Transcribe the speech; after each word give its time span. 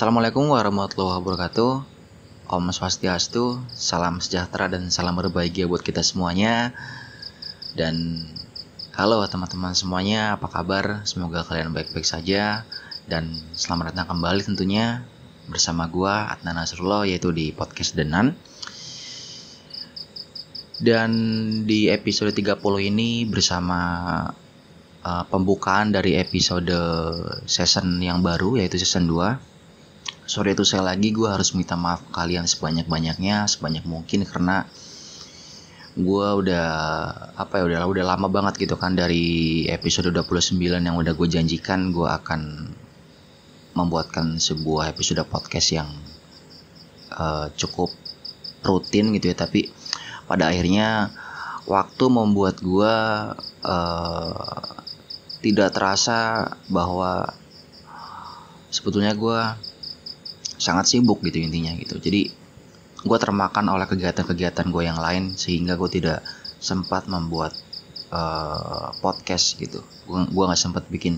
Assalamualaikum 0.00 0.48
warahmatullahi 0.48 1.20
wabarakatuh. 1.20 1.84
Om 2.48 2.72
Swastiastu 2.72 3.60
Salam 3.68 4.16
sejahtera 4.24 4.64
dan 4.64 4.88
salam 4.88 5.12
berbahagia 5.12 5.68
buat 5.68 5.84
kita 5.84 6.00
semuanya. 6.00 6.72
Dan 7.76 8.24
halo 8.96 9.20
teman-teman 9.28 9.76
semuanya 9.76 10.40
Apa 10.40 10.48
kabar? 10.48 11.04
Semoga 11.04 11.44
kalian 11.44 11.76
baik-baik 11.76 12.08
saja. 12.08 12.64
Dan 13.12 13.28
selamat 13.52 13.92
datang 13.92 14.16
kembali 14.16 14.40
tentunya 14.40 15.04
Bersama 15.52 15.84
gua 15.84 16.32
Adnan 16.32 16.56
Nasrullah 16.56 17.04
Yaitu 17.04 17.28
di 17.36 17.52
Podcast 17.52 17.92
Denan. 17.92 18.32
Dan 20.80 21.12
di 21.68 21.92
episode 21.92 22.32
30 22.32 22.56
ini 22.88 23.28
bersama 23.28 23.80
uh, 25.04 25.24
pembukaan 25.28 25.92
dari 25.92 26.16
episode 26.16 26.72
season 27.44 28.00
yang 28.00 28.24
baru 28.24 28.56
yaitu 28.56 28.80
season 28.80 29.04
2 29.04 29.49
sorry 30.30 30.54
itu 30.54 30.62
saya 30.62 30.86
lagi 30.86 31.10
gue 31.10 31.26
harus 31.26 31.58
minta 31.58 31.74
maaf 31.74 32.06
kalian 32.14 32.46
sebanyak 32.46 32.86
banyaknya 32.86 33.50
sebanyak 33.50 33.82
mungkin 33.82 34.22
karena 34.22 34.62
gue 35.98 36.28
udah 36.46 36.70
apa 37.34 37.58
ya 37.58 37.66
udah 37.66 37.90
udah 37.90 38.04
lama 38.14 38.30
banget 38.30 38.62
gitu 38.62 38.78
kan 38.78 38.94
dari 38.94 39.66
episode 39.66 40.14
29 40.14 40.54
yang 40.62 40.94
udah 40.94 41.18
gue 41.18 41.26
janjikan 41.26 41.90
gue 41.90 42.06
akan 42.06 42.70
membuatkan 43.74 44.38
sebuah 44.38 44.94
episode 44.94 45.26
podcast 45.26 45.74
yang 45.74 45.90
uh, 47.10 47.50
cukup 47.58 47.90
rutin 48.62 49.10
gitu 49.18 49.34
ya. 49.34 49.36
Tapi 49.38 49.66
pada 50.30 50.54
akhirnya 50.54 51.10
waktu 51.66 52.04
membuat 52.06 52.62
gue 52.62 52.94
uh, 53.66 54.62
tidak 55.42 55.74
terasa 55.74 56.54
bahwa 56.70 57.34
sebetulnya 58.70 59.18
gue 59.18 59.69
sangat 60.60 60.86
sibuk 60.92 61.24
gitu 61.24 61.40
intinya 61.40 61.72
gitu. 61.80 61.96
Jadi 61.96 62.28
gue 63.00 63.18
termakan 63.18 63.72
oleh 63.72 63.88
kegiatan-kegiatan 63.88 64.68
gue 64.68 64.82
yang 64.84 65.00
lain 65.00 65.32
sehingga 65.34 65.80
gue 65.80 65.88
tidak 65.88 66.20
sempat 66.60 67.08
membuat 67.08 67.56
uh, 68.12 68.92
podcast 69.00 69.56
gitu. 69.56 69.80
Gue 70.06 70.44
nggak 70.44 70.60
sempat 70.60 70.84
bikin 70.92 71.16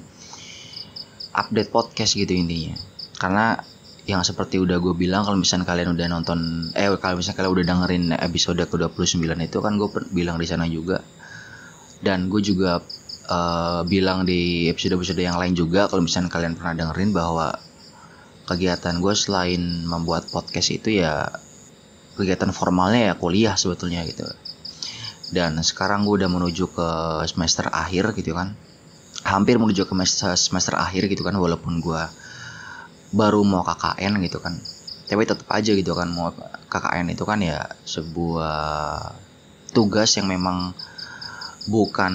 update 1.34 1.74
podcast 1.74 2.14
gitu 2.14 2.30
intinya. 2.30 2.78
Karena 3.18 3.58
yang 4.06 4.22
seperti 4.22 4.58
udah 4.58 4.78
gue 4.82 4.94
bilang 4.94 5.22
kalau 5.22 5.38
misalnya 5.38 5.66
kalian 5.66 5.94
udah 5.94 6.06
nonton 6.10 6.38
eh 6.74 6.90
kalau 6.98 7.22
misalnya 7.22 7.38
kalian 7.38 7.52
udah 7.54 7.64
dengerin 7.66 8.04
episode 8.18 8.58
ke 8.66 8.74
29 8.74 9.22
itu 9.22 9.58
kan 9.58 9.72
gue 9.78 9.88
bilang 10.14 10.38
di 10.38 10.46
sana 10.46 10.70
juga. 10.70 11.02
Dan 12.02 12.30
gue 12.30 12.42
juga 12.42 12.82
uh, 13.30 13.82
bilang 13.86 14.26
di 14.26 14.66
episode-episode 14.70 15.22
yang 15.22 15.38
lain 15.38 15.54
juga 15.54 15.86
kalau 15.86 16.02
misalnya 16.02 16.30
kalian 16.30 16.58
pernah 16.58 16.74
dengerin 16.74 17.10
bahwa 17.14 17.54
kegiatan 18.46 18.98
gue 18.98 19.14
selain 19.14 19.86
membuat 19.86 20.28
podcast 20.28 20.74
itu 20.74 20.98
ya 21.02 21.30
kegiatan 22.18 22.50
formalnya 22.52 23.12
ya 23.12 23.14
kuliah 23.16 23.54
sebetulnya 23.56 24.04
gitu. 24.04 24.26
Dan 25.32 25.56
sekarang 25.64 26.04
gue 26.04 26.20
udah 26.20 26.30
menuju 26.30 26.68
ke 26.76 26.88
semester 27.24 27.72
akhir 27.72 28.12
gitu 28.18 28.36
kan. 28.36 28.52
Hampir 29.24 29.56
menuju 29.56 29.88
ke 29.88 29.94
semester, 29.96 30.36
semester 30.36 30.74
akhir 30.76 31.08
gitu 31.08 31.24
kan 31.24 31.32
walaupun 31.38 31.80
gue 31.80 32.02
baru 33.16 33.40
mau 33.40 33.64
KKN 33.64 34.20
gitu 34.28 34.42
kan. 34.44 34.60
Tapi 35.08 35.22
tetap 35.24 35.48
aja 35.48 35.72
gitu 35.72 35.92
kan 35.96 36.08
mau 36.12 36.32
KKN 36.68 37.16
itu 37.16 37.24
kan 37.24 37.40
ya 37.40 37.64
sebuah 37.84 38.60
tugas 39.72 40.20
yang 40.20 40.28
memang 40.28 40.76
bukan 41.70 42.14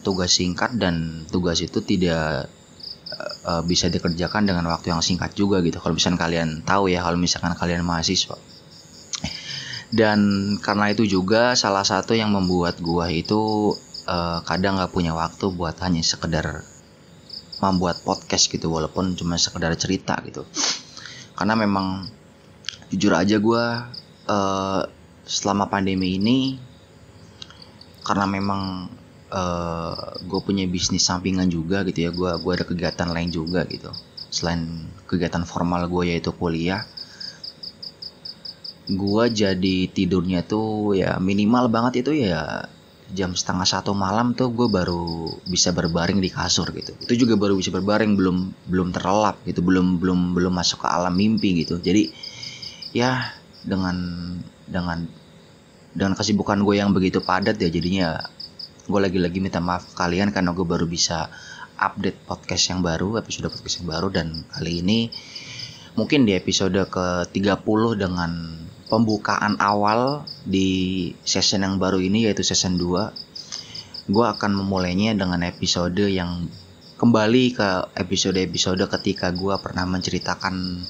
tugas 0.00 0.38
singkat 0.38 0.78
dan 0.78 1.26
tugas 1.28 1.60
itu 1.60 1.82
tidak 1.82 2.48
uh, 3.44 3.62
bisa 3.62 3.92
dikerjakan 3.92 4.48
dengan 4.48 4.64
waktu 4.72 4.90
yang 4.90 5.04
singkat 5.04 5.36
juga 5.36 5.60
gitu. 5.60 5.78
Kalau 5.78 5.94
misalkan 5.94 6.20
kalian 6.20 6.48
tahu 6.64 6.90
ya 6.90 7.04
kalau 7.04 7.20
misalkan 7.20 7.52
kalian 7.54 7.84
mahasiswa. 7.84 8.36
Dan 9.94 10.18
karena 10.58 10.90
itu 10.90 11.06
juga 11.06 11.54
salah 11.54 11.86
satu 11.86 12.18
yang 12.18 12.34
membuat 12.34 12.82
gua 12.82 13.12
itu 13.12 13.72
uh, 14.10 14.42
kadang 14.42 14.80
nggak 14.80 14.90
punya 14.90 15.14
waktu 15.14 15.54
buat 15.54 15.78
hanya 15.84 16.02
sekedar 16.02 16.66
membuat 17.62 18.02
podcast 18.02 18.50
gitu 18.50 18.66
walaupun 18.74 19.14
cuma 19.14 19.38
sekedar 19.38 19.70
cerita 19.78 20.18
gitu. 20.26 20.42
Karena 21.38 21.54
memang 21.54 22.10
jujur 22.90 23.14
aja 23.14 23.38
gua 23.38 23.92
uh, 24.26 24.82
selama 25.24 25.70
pandemi 25.70 26.18
ini 26.18 26.58
karena 28.04 28.28
memang 28.28 28.92
uh, 29.30 29.94
eh, 29.94 29.96
gue 30.24 30.40
punya 30.42 30.64
bisnis 30.68 31.06
sampingan 31.06 31.48
juga 31.48 31.86
gitu 31.86 32.08
ya. 32.08 32.10
Gue 32.10 32.30
gua 32.40 32.52
ada 32.56 32.66
kegiatan 32.66 33.08
lain 33.08 33.30
juga 33.32 33.64
gitu. 33.68 33.92
Selain 34.28 34.90
kegiatan 35.06 35.46
formal 35.46 35.86
gue 35.88 36.10
yaitu 36.10 36.34
kuliah 36.34 36.84
gue 38.84 39.24
jadi 39.32 39.76
tidurnya 39.88 40.44
tuh 40.44 40.92
ya 40.92 41.16
minimal 41.16 41.72
banget 41.72 42.04
itu 42.04 42.28
ya 42.28 42.68
jam 43.16 43.32
setengah 43.32 43.64
satu 43.64 43.96
malam 43.96 44.32
tuh 44.36 44.52
gue 44.52 44.68
baru 44.68 45.28
bisa 45.48 45.72
berbaring 45.72 46.20
di 46.20 46.28
kasur 46.28 46.68
gitu. 46.72 46.92
Itu 47.04 47.14
juga 47.16 47.36
baru 47.36 47.56
bisa 47.56 47.72
berbaring 47.72 48.16
belum 48.16 48.52
belum 48.68 48.88
terlelap 48.92 49.40
gitu 49.48 49.60
belum 49.64 50.00
belum 50.00 50.36
belum 50.36 50.52
masuk 50.52 50.84
ke 50.84 50.88
alam 50.88 51.16
mimpi 51.16 51.64
gitu. 51.64 51.80
Jadi 51.80 52.12
ya 52.92 53.32
dengan 53.64 53.96
dengan 54.68 55.04
dengan 55.94 56.12
kesibukan 56.18 56.60
gue 56.64 56.74
yang 56.80 56.90
begitu 56.90 57.22
padat 57.22 57.60
ya 57.60 57.70
jadinya 57.70 58.18
gue 58.84 59.00
lagi-lagi 59.00 59.40
minta 59.40 59.64
maaf 59.64 59.96
kalian 59.96 60.28
karena 60.28 60.52
gue 60.52 60.66
baru 60.68 60.84
bisa 60.84 61.32
update 61.80 62.22
podcast 62.28 62.70
yang 62.70 62.80
baru, 62.84 63.16
episode 63.18 63.48
podcast 63.48 63.80
yang 63.80 63.88
baru 63.88 64.08
dan 64.12 64.44
kali 64.52 64.84
ini 64.84 65.08
mungkin 65.94 66.26
di 66.26 66.34
episode 66.34 66.76
ke-30 66.90 67.80
dengan 67.96 68.30
pembukaan 68.90 69.56
awal 69.62 70.28
di 70.44 71.10
season 71.24 71.64
yang 71.64 71.76
baru 71.80 72.02
ini 72.02 72.28
yaitu 72.28 72.44
season 72.44 72.76
2 72.76 74.12
gue 74.12 74.26
akan 74.26 74.52
memulainya 74.52 75.16
dengan 75.16 75.40
episode 75.48 76.04
yang 76.04 76.52
kembali 77.00 77.44
ke 77.56 77.68
episode-episode 77.96 78.84
ketika 79.00 79.32
gue 79.32 79.54
pernah 79.62 79.88
menceritakan 79.88 80.84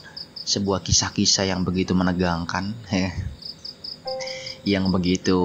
sebuah 0.45 0.83
kisah-kisah 0.83 1.49
yang 1.49 1.63
begitu 1.63 1.95
menegangkan 1.95 2.75
yang 4.73 4.91
begitu 4.91 5.39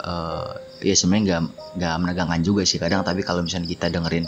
uh, 0.00 0.54
ya 0.82 0.94
sebenarnya 0.98 1.22
nggak 1.24 1.42
nggak 1.78 1.94
menegangkan 2.02 2.40
juga 2.42 2.62
sih 2.66 2.82
kadang 2.82 3.06
tapi 3.06 3.22
kalau 3.22 3.46
misalnya 3.46 3.70
kita 3.70 3.88
dengerin 3.88 4.26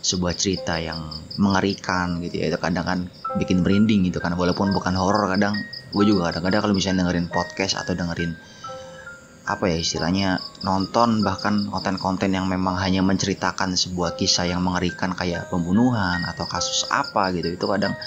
sebuah 0.00 0.32
cerita 0.32 0.80
yang 0.80 1.12
mengerikan 1.36 2.24
gitu 2.24 2.40
ya 2.40 2.48
itu 2.48 2.56
kadang 2.56 2.84
kan 2.88 2.98
bikin 3.36 3.60
merinding 3.60 4.08
gitu 4.08 4.18
kan 4.18 4.32
walaupun 4.32 4.72
bukan 4.72 4.96
horor 4.96 5.28
kadang. 5.28 5.54
Gue 5.90 6.06
juga 6.06 6.30
kadang-kadang 6.30 6.60
kalau 6.64 6.74
misalnya 6.74 7.04
dengerin 7.04 7.28
podcast 7.28 7.76
atau 7.76 7.92
dengerin 7.92 8.32
apa 9.50 9.66
ya 9.66 9.82
istilahnya 9.82 10.38
nonton 10.62 11.26
bahkan 11.26 11.66
konten-konten 11.66 12.30
yang 12.30 12.46
memang 12.46 12.78
hanya 12.78 13.02
menceritakan 13.02 13.74
sebuah 13.74 14.14
kisah 14.14 14.46
yang 14.46 14.62
mengerikan 14.62 15.10
kayak 15.10 15.50
pembunuhan 15.50 16.22
atau 16.22 16.46
kasus 16.46 16.86
apa 16.86 17.34
gitu 17.34 17.58
itu 17.58 17.66
kadang 17.66 17.98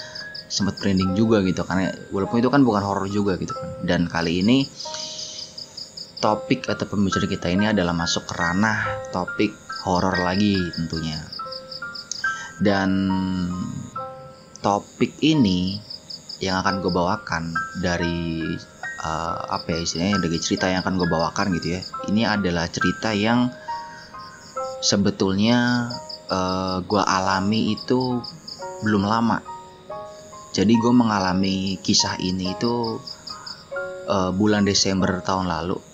sempat 0.48 0.80
merinding 0.80 1.12
juga 1.12 1.44
gitu 1.44 1.60
karena 1.68 1.92
walaupun 2.08 2.40
itu 2.40 2.48
kan 2.48 2.64
bukan 2.64 2.82
horor 2.82 3.06
juga 3.12 3.36
gitu 3.36 3.52
kan. 3.52 3.70
Dan 3.84 4.08
kali 4.08 4.40
ini 4.40 4.64
topik 6.24 6.72
atau 6.72 6.88
pembicaraan 6.88 7.28
kita 7.28 7.52
ini 7.52 7.68
adalah 7.68 7.92
masuk 7.92 8.24
ke 8.24 8.32
ranah 8.40 8.80
topik 9.12 9.52
horor 9.84 10.16
lagi 10.24 10.56
tentunya. 10.72 11.20
Dan 12.56 13.12
topik 14.64 15.20
ini 15.20 15.76
yang 16.40 16.64
akan 16.64 16.80
gue 16.80 16.88
bawakan 16.88 17.52
dari 17.84 18.40
uh, 19.04 19.36
apa 19.52 19.68
ya 19.76 19.78
istilahnya 19.84 20.24
dari 20.24 20.38
cerita 20.40 20.64
yang 20.72 20.80
akan 20.80 20.96
gue 20.96 21.08
bawakan 21.12 21.52
gitu 21.60 21.76
ya. 21.76 21.80
Ini 22.08 22.40
adalah 22.40 22.72
cerita 22.72 23.12
yang 23.12 23.52
sebetulnya 24.80 25.92
uh, 26.32 26.80
gue 26.80 27.02
alami 27.04 27.76
itu 27.76 28.24
belum 28.80 29.04
lama. 29.04 29.44
Jadi 30.56 30.72
gue 30.72 30.92
mengalami 30.96 31.76
kisah 31.84 32.16
ini 32.16 32.56
itu 32.56 32.96
uh, 34.08 34.32
bulan 34.32 34.64
Desember 34.64 35.20
tahun 35.20 35.52
lalu 35.52 35.92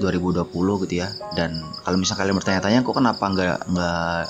2020 0.00 0.82
gitu 0.86 0.94
ya. 1.02 1.08
Dan 1.34 1.62
kalau 1.82 1.96
misalnya 1.98 2.20
kalian 2.24 2.36
bertanya-tanya 2.38 2.78
kok 2.86 2.96
kenapa 2.96 3.24
nggak 3.28 3.58
nggak 3.70 4.22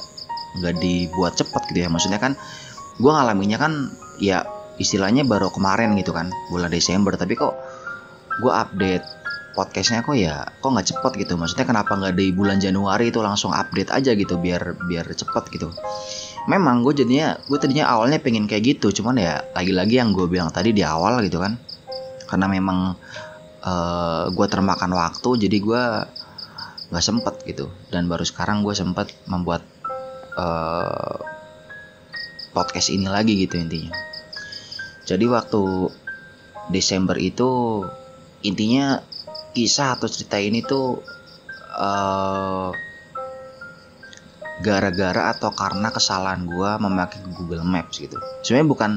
nggak 0.58 0.74
dibuat 0.80 1.32
cepat? 1.36 1.62
gitu 1.70 1.84
ya. 1.84 1.88
Maksudnya 1.92 2.20
kan 2.20 2.34
gue 2.98 3.10
ngalaminya 3.12 3.58
kan 3.60 3.72
ya 4.18 4.42
istilahnya 4.80 5.22
baru 5.22 5.52
kemarin 5.52 5.94
gitu 6.00 6.10
kan 6.16 6.32
bulan 6.50 6.72
Desember. 6.72 7.14
Tapi 7.14 7.36
kok 7.36 7.54
gue 8.40 8.52
update 8.52 9.04
podcastnya 9.58 10.06
kok 10.06 10.14
ya 10.14 10.46
kok 10.46 10.70
nggak 10.70 10.88
cepet 10.94 11.12
gitu? 11.26 11.34
Maksudnya 11.34 11.66
kenapa 11.66 11.98
nggak 11.98 12.14
di 12.14 12.30
bulan 12.30 12.62
Januari 12.62 13.10
itu 13.10 13.18
langsung 13.18 13.50
update 13.50 13.90
aja 13.90 14.14
gitu 14.14 14.38
biar 14.38 14.78
biar 14.86 15.06
cepet 15.10 15.44
gitu. 15.50 15.74
Memang 16.46 16.86
gue 16.86 17.04
jadinya 17.04 17.34
gue 17.44 17.58
tadinya 17.58 17.90
awalnya 17.90 18.22
pengen 18.22 18.46
kayak 18.46 18.78
gitu. 18.78 19.02
Cuman 19.02 19.18
ya 19.18 19.42
lagi-lagi 19.52 19.98
yang 19.98 20.14
gue 20.14 20.30
bilang 20.30 20.48
tadi 20.54 20.70
di 20.70 20.86
awal 20.86 21.20
gitu 21.26 21.42
kan. 21.42 21.58
Karena 22.28 22.46
memang 22.46 22.94
uh, 23.68 24.24
eh, 24.24 24.24
gue 24.32 24.46
termakan 24.48 24.96
waktu 24.96 25.48
jadi 25.48 25.56
gue 25.60 25.82
nggak 26.88 27.04
sempet 27.04 27.34
gitu. 27.44 27.68
Dan 27.92 28.08
baru 28.08 28.24
sekarang 28.24 28.64
gue 28.64 28.72
sempet 28.72 29.12
membuat 29.28 29.60
uh, 30.40 31.20
podcast 32.56 32.88
ini 32.88 33.06
lagi 33.06 33.36
gitu 33.36 33.60
intinya. 33.60 33.92
Jadi 35.04 35.24
waktu 35.28 35.92
Desember 36.68 37.16
itu 37.16 37.84
intinya 38.44 39.00
kisah 39.56 39.96
atau 39.96 40.06
cerita 40.08 40.36
ini 40.36 40.60
tuh 40.60 41.00
uh, 41.76 42.70
gara-gara 44.58 45.32
atau 45.32 45.54
karena 45.54 45.88
kesalahan 45.94 46.44
gue 46.44 46.70
memakai 46.82 47.22
Google 47.36 47.64
Maps 47.64 48.02
gitu. 48.02 48.18
Sebenarnya 48.42 48.68
bukan 48.68 48.90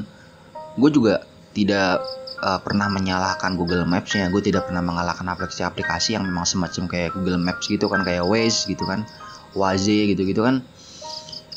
gue 0.76 0.90
juga 0.90 1.14
tidak 1.52 2.02
uh, 2.42 2.58
pernah 2.60 2.90
menyalahkan 2.90 3.54
Google 3.54 3.86
Maps 3.86 4.12
ya 4.12 4.26
gue 4.28 4.42
tidak 4.42 4.66
pernah 4.68 4.82
mengalahkan 4.82 5.24
aplikasi-aplikasi 5.30 6.18
yang 6.18 6.26
memang 6.26 6.44
semacam 6.44 6.90
kayak 6.90 7.14
Google 7.14 7.38
Maps 7.38 7.70
gitu 7.70 7.86
kan 7.86 8.02
kayak 8.02 8.26
Waze 8.26 8.66
gitu 8.66 8.84
kan 8.84 9.06
Waze 9.52 10.12
gitu 10.12 10.24
gitu 10.24 10.42
kan. 10.44 10.64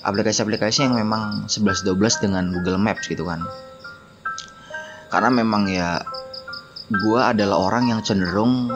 Aplikasi-aplikasi 0.06 0.86
yang 0.86 0.94
memang 0.94 1.50
11-12 1.50 2.24
dengan 2.30 2.44
Google 2.54 2.78
Maps 2.78 3.10
gitu 3.10 3.26
kan. 3.26 3.42
Karena 5.10 5.30
memang 5.32 5.66
ya 5.72 6.04
gue 6.92 7.22
adalah 7.22 7.58
orang 7.58 7.90
yang 7.90 8.00
cenderung 8.06 8.70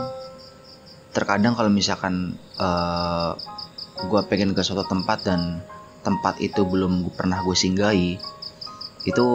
terkadang 1.13 1.53
kalau 1.53 1.69
misalkan 1.69 2.33
uh, 2.57 3.37
gue 4.01 4.21
pengen 4.25 4.57
ke 4.57 4.65
suatu 4.65 4.87
tempat 4.87 5.21
dan 5.27 5.61
tempat 6.01 6.41
itu 6.41 6.63
belum 6.63 7.11
pernah 7.13 7.43
gue 7.43 7.53
singgahi 7.53 8.17
itu 9.03 9.25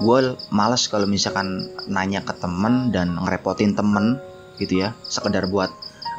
gue 0.00 0.18
males 0.48 0.88
kalau 0.88 1.04
misalkan 1.04 1.68
nanya 1.90 2.24
ke 2.24 2.32
temen 2.38 2.94
dan 2.94 3.18
ngerepotin 3.20 3.76
temen 3.76 4.16
gitu 4.56 4.86
ya 4.86 4.96
sekedar 5.04 5.50
buat 5.50 5.68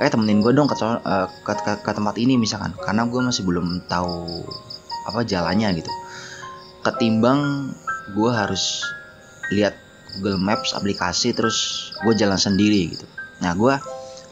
eh 0.02 0.10
temenin 0.10 0.42
gue 0.42 0.52
dong 0.58 0.66
ke, 0.66 0.76
uh, 0.82 1.30
ke, 1.46 1.54
ke, 1.54 1.72
ke 1.86 1.92
tempat 1.94 2.18
ini 2.18 2.36
misalkan. 2.36 2.74
Karena 2.82 3.06
gue 3.06 3.22
masih 3.22 3.46
belum 3.46 3.86
tahu 3.86 4.42
apa 5.06 5.22
jalannya 5.22 5.70
gitu. 5.78 5.92
Ketimbang 6.82 7.72
gue 8.18 8.32
harus 8.34 8.84
lihat 9.54 9.78
Google 10.18 10.42
Maps 10.42 10.74
aplikasi 10.74 11.38
terus 11.38 11.90
gue 12.02 12.14
jalan 12.18 12.42
sendiri 12.42 12.98
gitu. 12.98 13.06
Nah 13.46 13.54
gue 13.54 13.74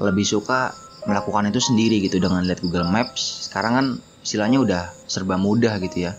lebih 0.01 0.25
suka 0.25 0.73
melakukan 1.05 1.49
itu 1.49 1.61
sendiri 1.61 2.01
gitu 2.01 2.17
dengan 2.17 2.41
lihat 2.41 2.65
Google 2.65 2.89
Maps. 2.89 3.49
Sekarang 3.49 3.73
kan 3.77 3.87
istilahnya 4.25 4.61
udah 4.61 4.83
serba 5.05 5.37
mudah 5.37 5.77
gitu 5.81 6.09
ya 6.09 6.13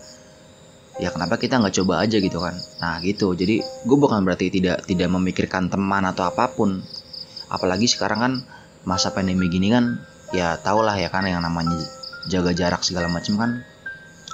ya 1.01 1.09
kenapa 1.09 1.41
kita 1.41 1.57
nggak 1.57 1.73
coba 1.81 2.05
aja 2.05 2.21
gitu 2.21 2.37
kan? 2.37 2.53
Nah 2.81 3.01
gitu. 3.01 3.33
Jadi 3.33 3.61
gue 3.61 3.97
bukan 3.97 4.21
berarti 4.21 4.53
tidak 4.53 4.85
tidak 4.85 5.09
memikirkan 5.09 5.69
teman 5.69 6.05
atau 6.05 6.29
apa 6.29 6.53
pun. 6.53 6.81
Apalagi 7.49 7.89
sekarang 7.89 8.19
kan 8.19 8.33
masa 8.85 9.13
pandemi 9.13 9.49
gini 9.49 9.73
kan 9.73 10.01
ya 10.33 10.57
tau 10.59 10.83
lah 10.83 10.97
ya 10.97 11.07
kan 11.09 11.25
yang 11.25 11.41
namanya 11.41 11.77
jaga 12.29 12.51
jarak 12.53 12.81
segala 12.83 13.09
macam 13.09 13.37
kan 13.37 13.51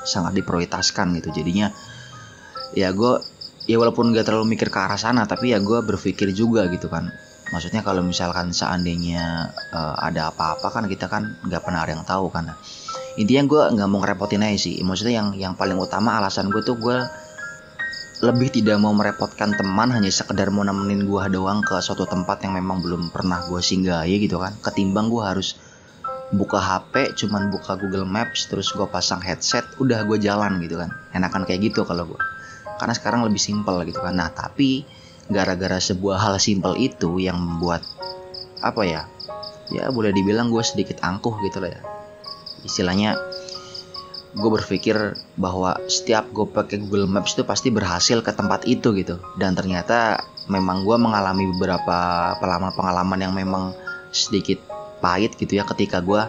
sangat 0.04 0.36
diprioritaskan 0.40 1.16
gitu. 1.20 1.32
Jadinya 1.32 1.72
ya 2.76 2.92
gue 2.92 3.14
ya 3.70 3.78
walaupun 3.78 4.12
gak 4.14 4.26
terlalu 4.26 4.58
mikir 4.58 4.74
ke 4.74 4.80
arah 4.80 4.98
sana 4.98 5.30
tapi 5.30 5.54
ya 5.54 5.60
gue 5.64 5.80
berpikir 5.84 6.36
juga 6.36 6.68
gitu 6.68 6.92
kan. 6.92 7.12
Maksudnya 7.50 7.82
kalau 7.82 8.06
misalkan 8.06 8.54
seandainya 8.54 9.50
uh, 9.74 9.98
ada 9.98 10.30
apa-apa 10.30 10.70
kan 10.70 10.86
kita 10.86 11.10
kan 11.10 11.34
nggak 11.42 11.66
pernah 11.66 11.82
ada 11.82 11.98
yang 11.98 12.06
tahu 12.06 12.30
kan 12.30 12.54
intinya 13.20 13.44
gue 13.44 13.62
nggak 13.76 13.88
mau 13.92 14.00
ngerepotin 14.00 14.48
aja 14.48 14.56
sih. 14.56 14.80
Maksudnya 14.80 15.20
yang 15.20 15.30
yang 15.36 15.54
paling 15.60 15.76
utama 15.76 16.16
alasan 16.16 16.48
gue 16.48 16.64
tuh 16.64 16.80
gue 16.80 16.98
lebih 18.20 18.52
tidak 18.52 18.80
mau 18.80 18.96
merepotkan 18.96 19.56
teman 19.56 19.92
hanya 19.92 20.12
sekedar 20.12 20.52
mau 20.52 20.64
nemenin 20.64 21.04
gue 21.04 21.24
doang 21.36 21.60
ke 21.60 21.76
suatu 21.84 22.08
tempat 22.08 22.44
yang 22.48 22.56
memang 22.56 22.80
belum 22.80 23.12
pernah 23.12 23.44
gue 23.48 23.60
singgahi 23.60 24.24
gitu 24.24 24.40
kan. 24.40 24.56
Ketimbang 24.64 25.12
gue 25.12 25.20
harus 25.20 25.60
buka 26.32 26.64
HP 26.64 27.20
cuman 27.26 27.52
buka 27.52 27.76
Google 27.76 28.08
Maps 28.08 28.48
terus 28.48 28.72
gue 28.72 28.88
pasang 28.88 29.20
headset 29.20 29.68
udah 29.84 30.08
gue 30.08 30.16
jalan 30.24 30.64
gitu 30.64 30.80
kan. 30.80 30.96
Enakan 31.12 31.44
kayak 31.44 31.72
gitu 31.76 31.84
kalau 31.84 32.08
gue 32.08 32.22
karena 32.80 32.96
sekarang 32.96 33.28
lebih 33.28 33.40
simpel 33.44 33.84
gitu 33.84 34.00
kan. 34.00 34.16
Nah 34.16 34.32
tapi 34.32 34.88
gara-gara 35.28 35.78
sebuah 35.78 36.18
hal 36.24 36.36
simpel 36.40 36.80
itu 36.80 37.20
yang 37.20 37.36
membuat 37.36 37.84
apa 38.64 38.84
ya 38.84 39.02
ya 39.70 39.88
boleh 39.94 40.10
dibilang 40.12 40.50
gue 40.50 40.64
sedikit 40.66 41.00
angkuh 41.06 41.38
gitu 41.46 41.62
lah 41.62 41.72
ya 41.72 41.82
istilahnya 42.64 43.18
gue 44.30 44.50
berpikir 44.54 45.18
bahwa 45.34 45.74
setiap 45.90 46.30
gue 46.30 46.46
pakai 46.46 46.78
Google 46.86 47.10
Maps 47.10 47.34
itu 47.34 47.42
pasti 47.42 47.74
berhasil 47.74 48.22
ke 48.22 48.30
tempat 48.30 48.70
itu 48.70 48.94
gitu. 48.94 49.18
Dan 49.42 49.58
ternyata 49.58 50.22
memang 50.46 50.86
gue 50.86 50.98
mengalami 51.02 51.50
beberapa 51.58 52.34
pengalaman-pengalaman 52.38 53.20
yang 53.20 53.34
memang 53.34 53.74
sedikit 54.14 54.62
pahit 55.02 55.34
gitu 55.38 55.58
ya 55.58 55.66
ketika 55.66 56.02
gue 56.06 56.22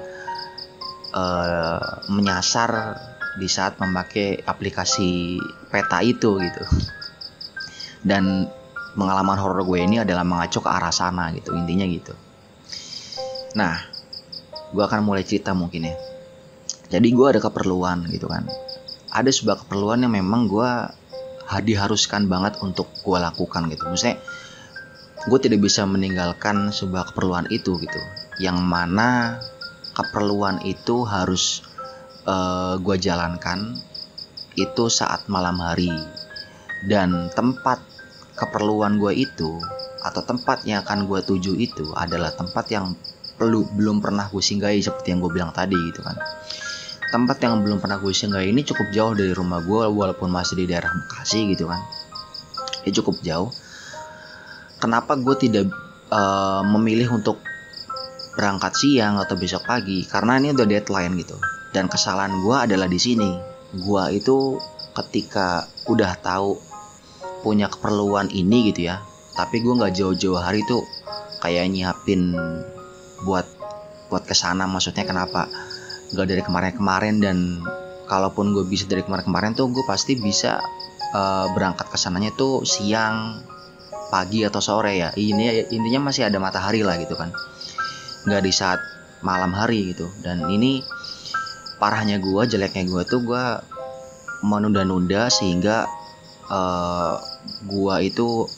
uh, 1.12 1.88
menyasar 2.08 2.96
di 3.36 3.46
saat 3.46 3.76
memakai 3.76 4.40
aplikasi 4.48 5.36
peta 5.68 6.00
itu 6.00 6.40
gitu. 6.40 6.64
Dan 8.00 8.48
pengalaman 8.96 9.36
horor 9.36 9.60
gue 9.68 9.78
ini 9.84 10.00
adalah 10.00 10.24
mengacu 10.24 10.64
ke 10.64 10.70
arah 10.72 10.92
sana 10.92 11.28
gitu 11.36 11.52
intinya 11.52 11.84
gitu. 11.84 12.16
Nah 13.60 13.76
gue 14.72 14.84
akan 14.86 15.04
mulai 15.04 15.26
cerita 15.26 15.52
mungkin 15.52 15.90
ya 15.90 16.09
jadi 16.90 17.06
gue 17.14 17.26
ada 17.30 17.40
keperluan 17.40 18.10
gitu 18.10 18.26
kan. 18.26 18.50
Ada 19.14 19.30
sebuah 19.30 19.66
keperluan 19.66 20.02
yang 20.02 20.14
memang 20.14 20.50
gue 20.50 20.70
diharuskan 21.50 22.26
banget 22.26 22.58
untuk 22.66 22.90
gue 23.06 23.18
lakukan 23.18 23.70
gitu. 23.70 23.86
Maksudnya 23.86 24.18
gue 25.30 25.38
tidak 25.38 25.62
bisa 25.62 25.86
meninggalkan 25.86 26.74
sebuah 26.74 27.14
keperluan 27.14 27.46
itu 27.54 27.78
gitu. 27.78 28.02
Yang 28.42 28.58
mana 28.58 29.38
keperluan 29.94 30.66
itu 30.66 31.06
harus 31.06 31.62
uh, 32.26 32.74
eh, 32.74 32.74
gue 32.82 32.96
jalankan 32.98 33.78
itu 34.58 34.84
saat 34.90 35.30
malam 35.30 35.62
hari. 35.62 35.94
Dan 36.90 37.30
tempat 37.30 37.78
keperluan 38.34 38.98
gue 38.98 39.14
itu 39.14 39.62
atau 40.00 40.22
tempat 40.24 40.64
yang 40.66 40.82
akan 40.82 41.06
gue 41.06 41.20
tuju 41.22 41.54
itu 41.60 41.92
adalah 41.92 42.32
tempat 42.32 42.66
yang 42.72 42.96
perlu 43.36 43.68
belum 43.76 44.04
pernah 44.04 44.28
gue 44.32 44.40
singgahi 44.40 44.80
seperti 44.80 45.12
yang 45.12 45.20
gue 45.20 45.32
bilang 45.32 45.52
tadi 45.52 45.76
gitu 45.76 46.00
kan 46.04 46.16
tempat 47.10 47.42
yang 47.42 47.62
belum 47.62 47.82
pernah 47.82 47.98
gue 47.98 48.14
singgahi 48.14 48.54
ini 48.54 48.62
cukup 48.62 48.90
jauh 48.94 49.12
dari 49.14 49.34
rumah 49.34 49.60
gue 49.62 49.82
walaupun 49.90 50.30
masih 50.30 50.62
di 50.62 50.64
daerah 50.70 50.90
Bekasi 50.94 51.50
gitu 51.52 51.66
kan. 51.66 51.82
Ya 52.86 52.90
cukup 52.94 53.20
jauh. 53.20 53.50
Kenapa 54.80 55.18
gue 55.18 55.36
tidak 55.36 55.68
uh, 56.08 56.64
memilih 56.64 57.20
untuk 57.20 57.42
berangkat 58.38 58.72
siang 58.78 59.20
atau 59.20 59.36
besok 59.36 59.68
pagi? 59.68 60.06
Karena 60.08 60.40
ini 60.40 60.56
udah 60.56 60.64
deadline 60.64 61.18
gitu. 61.20 61.36
Dan 61.70 61.90
kesalahan 61.92 62.32
gue 62.40 62.56
adalah 62.56 62.88
di 62.88 62.96
sini. 62.96 63.30
Gue 63.76 64.16
itu 64.16 64.56
ketika 64.96 65.68
udah 65.86 66.18
tahu 66.18 66.58
punya 67.40 67.72
keperluan 67.72 68.28
ini 68.30 68.70
gitu 68.70 68.90
ya 68.92 69.00
tapi 69.34 69.64
gue 69.64 69.72
nggak 69.72 69.96
jauh-jauh 69.96 70.36
hari 70.36 70.60
tuh 70.68 70.84
kayak 71.40 71.72
nyiapin 71.72 72.36
buat 73.24 73.48
buat 74.12 74.28
ke 74.28 74.36
sana 74.36 74.68
maksudnya 74.68 75.08
kenapa 75.08 75.48
nggak 76.10 76.26
dari 76.26 76.42
kemarin-kemarin 76.42 77.16
dan 77.22 77.36
kalaupun 78.10 78.50
gue 78.50 78.66
bisa 78.66 78.90
dari 78.90 79.06
kemarin-kemarin 79.06 79.54
tuh 79.54 79.70
gue 79.70 79.86
pasti 79.86 80.18
bisa 80.18 80.58
uh, 81.14 81.46
berangkat 81.54 81.86
ke 81.86 81.96
sananya 81.98 82.34
tuh 82.34 82.66
siang 82.66 83.38
pagi 84.10 84.42
atau 84.42 84.58
sore 84.58 84.98
ya. 84.98 85.08
Ini 85.14 85.70
intinya 85.70 86.10
masih 86.10 86.26
ada 86.26 86.42
matahari 86.42 86.82
lah 86.82 86.98
gitu 86.98 87.14
kan. 87.14 87.30
Nggak 88.26 88.42
di 88.42 88.52
saat 88.52 88.82
malam 89.22 89.54
hari 89.54 89.94
gitu. 89.94 90.10
Dan 90.18 90.50
ini 90.50 90.82
parahnya 91.78 92.18
gue 92.18 92.42
jeleknya 92.50 92.84
gue 92.90 93.02
tuh 93.06 93.22
gue 93.22 93.44
menunda-nunda 94.42 95.30
sehingga 95.30 95.86
uh, 96.50 97.14
gua 97.68 98.00
itu 98.00 98.48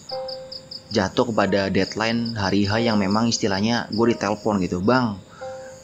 jatuh 0.93 1.33
kepada 1.33 1.73
deadline 1.73 2.37
hari 2.37 2.69
H 2.69 2.79
yang 2.83 3.01
memang 3.01 3.29
istilahnya 3.29 3.91
gue 3.93 4.17
ditelepon 4.17 4.63
gitu. 4.65 4.81
Bang 4.81 5.21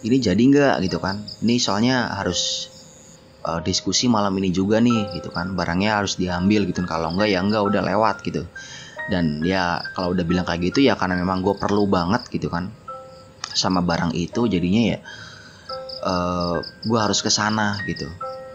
ini 0.04 0.16
jadi 0.22 0.38
nggak 0.38 0.76
gitu 0.86 0.98
kan. 1.02 1.26
Ini 1.42 1.58
soalnya 1.58 2.14
harus 2.14 2.70
uh, 3.42 3.58
diskusi 3.64 4.06
malam 4.06 4.34
ini 4.38 4.54
juga 4.54 4.78
nih 4.78 5.18
gitu 5.18 5.34
kan. 5.34 5.58
Barangnya 5.58 5.98
harus 5.98 6.14
diambil 6.14 6.66
gitu. 6.68 6.84
Kalau 6.86 7.10
enggak 7.14 7.28
ya 7.30 7.40
enggak 7.42 7.62
udah 7.66 7.82
lewat 7.82 8.22
gitu. 8.22 8.46
Dan 9.08 9.40
ya 9.42 9.80
kalau 9.96 10.12
udah 10.12 10.24
bilang 10.26 10.44
kayak 10.44 10.70
gitu 10.70 10.84
ya 10.84 10.94
karena 10.94 11.16
memang 11.16 11.40
gue 11.40 11.56
perlu 11.56 11.88
banget 11.88 12.28
gitu 12.28 12.52
kan 12.52 12.68
sama 13.56 13.80
barang 13.80 14.12
itu 14.12 14.44
jadinya 14.44 14.82
ya 14.92 14.98
uh, 16.04 16.12
eh, 16.12 16.56
gue 16.84 16.98
harus 16.98 17.24
ke 17.24 17.32
sana 17.32 17.80
gitu. 17.88 18.06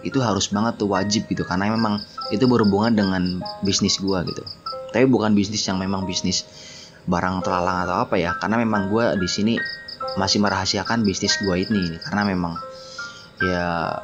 Itu 0.05 0.21
harus 0.21 0.51
banget 0.53 0.77
tuh 0.79 0.93
wajib 0.93 1.27
gitu. 1.27 1.43
Karena 1.43 1.73
memang 1.73 1.99
itu 2.29 2.45
berhubungan 2.45 2.93
dengan 2.93 3.41
bisnis 3.65 3.99
gue 3.99 4.19
gitu. 4.29 4.43
Tapi 4.93 5.09
bukan 5.09 5.33
bisnis 5.33 5.65
yang 5.65 5.81
memang 5.81 6.05
bisnis 6.05 6.45
barang 7.09 7.43
terlalang 7.43 7.89
atau 7.89 8.05
apa 8.05 8.15
ya. 8.15 8.37
Karena 8.37 8.61
memang 8.61 8.93
gue 8.93 9.05
di 9.17 9.27
sini 9.27 9.53
masih 10.19 10.43
merahasiakan 10.43 11.01
bisnis 11.01 11.39
gue 11.41 11.55
ini 11.65 11.97
karena 12.07 12.23
memang 12.27 12.53
ya 13.41 13.97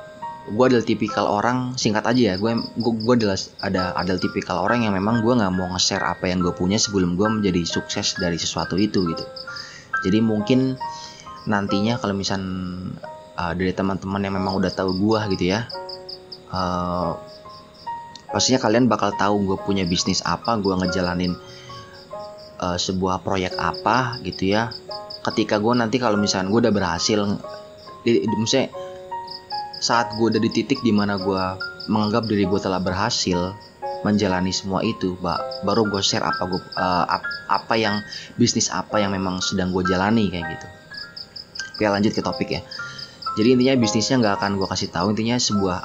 gue 0.49 0.65
adalah 0.65 0.81
tipikal 0.81 1.29
orang 1.29 1.77
singkat 1.77 2.01
aja 2.09 2.33
ya 2.33 2.35
gue 2.41 2.51
gue 2.79 3.13
adalah 3.13 3.37
ada 3.61 3.93
adalah 3.93 4.19
tipikal 4.19 4.65
orang 4.65 4.81
yang 4.87 4.97
memang 4.97 5.21
gue 5.21 5.33
nggak 5.35 5.53
mau 5.53 5.69
nge-share 5.77 6.01
apa 6.01 6.25
yang 6.25 6.41
gue 6.41 6.51
punya 6.55 6.81
sebelum 6.81 7.13
gue 7.13 7.27
menjadi 7.29 7.61
sukses 7.69 8.17
dari 8.17 8.41
sesuatu 8.41 8.73
itu 8.79 9.05
gitu. 9.13 9.25
Jadi 9.99 10.23
mungkin 10.23 10.79
nantinya 11.45 12.01
kalau 12.01 12.17
misal 12.17 12.41
uh, 13.39 13.53
dari 13.55 13.71
teman-teman 13.71 14.19
yang 14.19 14.35
memang 14.35 14.59
udah 14.59 14.71
tahu 14.73 14.91
gue 14.99 15.19
gitu 15.37 15.55
ya 15.55 15.69
uh, 16.51 17.15
pastinya 18.29 18.59
kalian 18.59 18.91
bakal 18.91 19.15
tahu 19.15 19.53
gue 19.53 19.57
punya 19.63 19.87
bisnis 19.87 20.21
apa 20.27 20.59
gue 20.59 20.73
ngejalanin 20.75 21.33
uh, 22.59 22.77
sebuah 22.77 23.23
proyek 23.23 23.55
apa 23.55 24.19
gitu 24.27 24.53
ya 24.53 24.69
ketika 25.25 25.59
gue 25.59 25.73
nanti 25.75 25.99
kalau 25.99 26.15
misalnya 26.15 26.47
gue 26.51 26.59
udah 26.69 26.73
berhasil 26.73 27.19
di, 28.07 28.23
di, 28.23 28.35
misalnya 28.39 28.71
saat 29.79 30.15
gue 30.15 30.25
udah 30.27 30.41
di 30.43 30.51
titik 30.51 30.79
di 30.83 30.91
mana 30.91 31.19
gue 31.19 31.43
menganggap 31.91 32.27
diri 32.27 32.47
gue 32.47 32.59
telah 32.59 32.79
berhasil 32.79 33.55
menjalani 34.03 34.55
semua 34.55 34.79
itu 34.79 35.19
baru 35.63 35.87
gue 35.91 35.99
share 35.99 36.23
apa 36.23 36.43
gue 36.47 36.61
uh, 36.79 37.05
apa 37.51 37.73
yang 37.75 37.99
bisnis 38.39 38.71
apa 38.71 39.03
yang 39.03 39.11
memang 39.11 39.43
sedang 39.43 39.75
gue 39.75 39.83
jalani 39.83 40.31
kayak 40.31 40.45
gitu. 40.55 40.67
Oke 41.75 41.83
lanjut 41.87 42.11
ke 42.15 42.21
topik 42.23 42.49
ya. 42.51 42.61
Jadi 43.35 43.55
intinya 43.55 43.75
bisnisnya 43.79 44.19
nggak 44.23 44.35
akan 44.39 44.51
gue 44.59 44.67
kasih 44.67 44.89
tahu 44.91 45.15
intinya 45.15 45.35
sebuah 45.35 45.79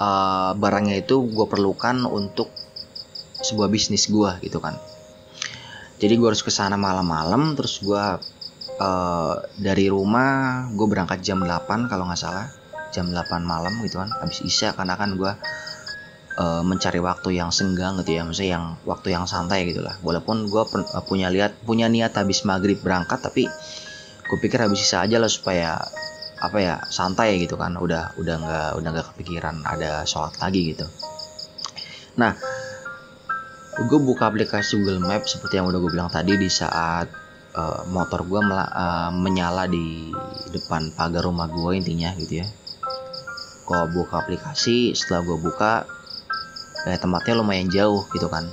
uh, 0.00 0.52
barangnya 0.56 1.04
itu 1.04 1.24
gue 1.28 1.46
perlukan 1.48 2.08
untuk 2.08 2.48
sebuah 3.42 3.68
bisnis 3.68 4.08
gue 4.08 4.30
gitu 4.44 4.60
kan. 4.60 4.76
Jadi 6.00 6.14
gue 6.18 6.28
harus 6.28 6.42
ke 6.42 6.50
sana 6.52 6.80
malam-malam 6.80 7.52
terus 7.56 7.80
gue 7.84 8.04
uh, 8.80 9.34
dari 9.58 9.90
rumah 9.90 10.68
gue 10.72 10.86
berangkat 10.88 11.20
jam 11.20 11.42
8 11.42 11.90
kalau 11.90 12.08
nggak 12.08 12.20
salah. 12.20 12.48
Jam 12.92 13.08
8 13.08 13.40
malam 13.44 13.72
gitu 13.88 13.96
kan 14.00 14.12
habis 14.20 14.44
isya 14.44 14.76
karena 14.76 15.00
kan 15.00 15.16
gue 15.16 15.32
uh, 16.36 16.62
mencari 16.64 17.00
waktu 17.00 17.40
yang 17.40 17.48
senggang 17.48 17.96
gitu 18.04 18.20
ya 18.20 18.22
maksudnya 18.28 18.50
yang 18.60 18.64
waktu 18.84 19.16
yang 19.16 19.24
santai 19.24 19.64
gitu 19.68 19.80
lah. 19.80 19.96
Walaupun 20.04 20.48
gue 20.48 20.62
uh, 20.62 21.04
punya 21.04 21.32
lihat 21.32 21.56
punya 21.64 21.88
niat 21.88 22.12
habis 22.16 22.44
maghrib 22.44 22.76
berangkat 22.80 23.24
tapi 23.24 23.48
gue 24.28 24.38
pikir 24.40 24.60
habis 24.60 24.84
sisa 24.84 25.04
aja 25.04 25.16
lah 25.16 25.28
supaya 25.28 25.80
apa 26.42 26.58
ya 26.60 26.74
santai 26.92 27.40
gitu 27.40 27.56
kan. 27.56 27.80
Udah 27.80 28.12
udah 28.20 28.34
nggak 28.40 28.70
udah 28.76 28.88
nggak 28.92 29.06
kepikiran 29.16 29.64
ada 29.64 30.04
sholat 30.04 30.36
lagi 30.36 30.76
gitu. 30.76 30.84
Nah 32.20 32.36
gue 33.72 34.00
buka 34.04 34.28
aplikasi 34.28 34.76
Google 34.76 35.00
Maps 35.00 35.32
seperti 35.32 35.56
yang 35.56 35.64
udah 35.64 35.80
gue 35.80 35.90
bilang 35.96 36.12
tadi 36.12 36.36
di 36.36 36.52
saat 36.52 37.21
uh, 37.56 37.84
motor 37.88 38.24
gue 38.24 38.40
uh, 38.40 39.10
menyala 39.12 39.68
di 39.68 40.12
depan 40.52 40.92
pagar 40.96 41.24
rumah 41.24 41.48
gue 41.48 41.78
intinya 41.78 42.12
gitu 42.16 42.44
ya. 42.44 42.46
Gue 43.62 43.80
buka 43.94 44.26
aplikasi 44.26 44.92
setelah 44.92 45.22
gue 45.24 45.38
buka 45.38 45.86
eh, 46.88 46.98
tempatnya 46.98 47.38
lumayan 47.38 47.70
jauh 47.70 48.04
gitu 48.10 48.26
kan. 48.28 48.50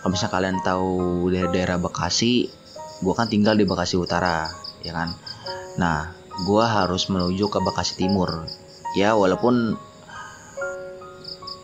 Kalau 0.00 0.10
misalnya 0.16 0.32
kalian 0.32 0.56
tahu 0.64 0.92
daerah, 1.28 1.50
daerah 1.52 1.76
Bekasi 1.76 2.48
gue 3.00 3.14
kan 3.16 3.28
tinggal 3.28 3.56
di 3.56 3.66
Bekasi 3.66 3.98
Utara 3.98 4.48
ya 4.80 4.92
kan. 4.94 5.12
Nah 5.76 6.14
gue 6.46 6.64
harus 6.64 7.10
menuju 7.10 7.50
ke 7.50 7.58
Bekasi 7.60 8.00
Timur. 8.00 8.46
Ya 8.96 9.12
walaupun 9.12 9.76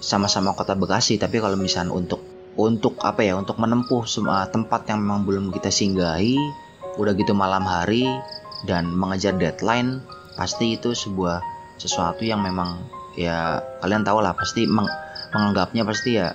sama-sama 0.03 0.53
kota 0.53 0.77
Bekasi 0.77 1.17
tapi 1.17 1.41
kalau 1.41 1.57
misalnya 1.57 1.95
untuk 1.95 2.26
untuk 2.57 2.97
apa 3.05 3.21
ya 3.21 3.37
untuk 3.37 3.61
menempuh 3.61 4.09
semua 4.09 4.49
tempat 4.49 4.89
yang 4.89 5.05
memang 5.05 5.29
belum 5.29 5.53
kita 5.53 5.69
singgahi 5.69 6.41
udah 6.97 7.13
gitu 7.13 7.37
malam 7.37 7.69
hari 7.69 8.09
dan 8.65 8.89
mengejar 8.97 9.37
deadline 9.37 10.01
pasti 10.37 10.81
itu 10.81 10.97
sebuah 10.97 11.45
sesuatu 11.77 12.25
yang 12.25 12.41
memang 12.41 12.81
ya 13.17 13.61
kalian 13.85 14.05
tahu 14.05 14.25
lah 14.25 14.33
pasti 14.33 14.65
meng, 14.65 14.89
menganggapnya 15.37 15.85
pasti 15.85 16.17
ya 16.17 16.33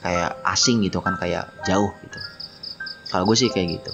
kayak 0.00 0.40
asing 0.48 0.80
gitu 0.80 1.04
kan 1.04 1.20
kayak 1.20 1.52
jauh 1.68 1.92
gitu. 2.00 2.18
Kalau 3.08 3.24
gue 3.28 3.36
sih 3.36 3.52
kayak 3.52 3.80
gitu. 3.80 3.92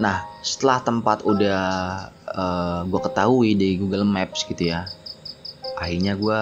Nah 0.00 0.24
setelah 0.40 0.80
tempat 0.80 1.24
udah 1.24 1.62
uh, 2.32 2.40
eh, 2.40 2.80
gue 2.88 3.00
ketahui 3.00 3.50
di 3.56 3.76
Google 3.76 4.08
Maps 4.08 4.44
gitu 4.48 4.72
ya 4.72 4.88
akhirnya 5.74 6.14
gue 6.14 6.40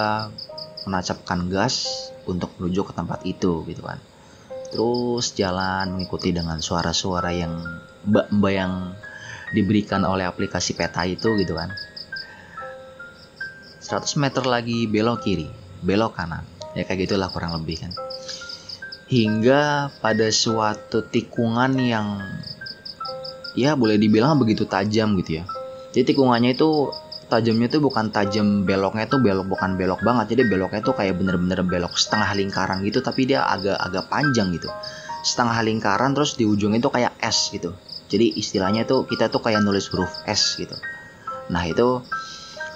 menancapkan 0.84 1.48
gas 1.48 2.08
untuk 2.26 2.54
menuju 2.58 2.86
ke 2.86 2.92
tempat 2.94 3.22
itu 3.26 3.66
gitu 3.66 3.82
kan. 3.82 3.98
Terus 4.72 5.36
jalan 5.36 5.96
mengikuti 5.96 6.32
dengan 6.32 6.60
suara-suara 6.62 7.30
yang 7.34 7.52
mbak-mbak 8.08 8.52
yang 8.52 8.72
diberikan 9.52 10.02
oleh 10.08 10.24
aplikasi 10.24 10.72
peta 10.72 11.04
itu 11.04 11.36
gitu 11.36 11.52
kan. 11.54 11.70
100 13.82 14.22
meter 14.22 14.44
lagi 14.48 14.88
belok 14.88 15.20
kiri 15.26 15.62
belok 15.82 16.16
kanan. 16.16 16.46
Ya 16.72 16.88
kayak 16.88 17.10
gitulah 17.10 17.28
kurang 17.28 17.52
lebih 17.58 17.84
kan. 17.84 17.92
Hingga 19.12 19.92
pada 20.00 20.32
suatu 20.32 21.04
tikungan 21.04 21.76
yang 21.76 22.16
ya 23.52 23.76
boleh 23.76 24.00
dibilang 24.00 24.40
begitu 24.40 24.64
tajam 24.64 25.12
gitu 25.20 25.42
ya. 25.42 25.44
Jadi 25.92 26.16
tikungannya 26.16 26.56
itu 26.56 26.88
tajamnya 27.32 27.72
tuh 27.72 27.80
bukan 27.80 28.12
tajam 28.12 28.68
beloknya 28.68 29.08
tuh 29.08 29.24
belok 29.24 29.48
bukan 29.48 29.80
belok 29.80 30.04
banget. 30.04 30.36
Jadi 30.36 30.42
beloknya 30.52 30.84
tuh 30.84 30.92
kayak 30.92 31.16
bener-bener 31.16 31.64
belok 31.64 31.96
setengah 31.96 32.36
lingkaran 32.36 32.84
gitu 32.84 33.00
tapi 33.00 33.24
dia 33.24 33.48
agak 33.48 33.80
agak 33.80 34.12
panjang 34.12 34.52
gitu. 34.52 34.68
Setengah 35.24 35.64
lingkaran 35.64 36.12
terus 36.12 36.36
di 36.36 36.44
ujung 36.44 36.76
itu 36.76 36.92
kayak 36.92 37.16
S 37.24 37.48
gitu. 37.48 37.72
Jadi 38.12 38.36
istilahnya 38.36 38.84
tuh 38.84 39.08
kita 39.08 39.32
tuh 39.32 39.40
kayak 39.40 39.64
nulis 39.64 39.88
huruf 39.88 40.12
S 40.28 40.60
gitu. 40.60 40.76
Nah 41.48 41.64
itu 41.64 42.04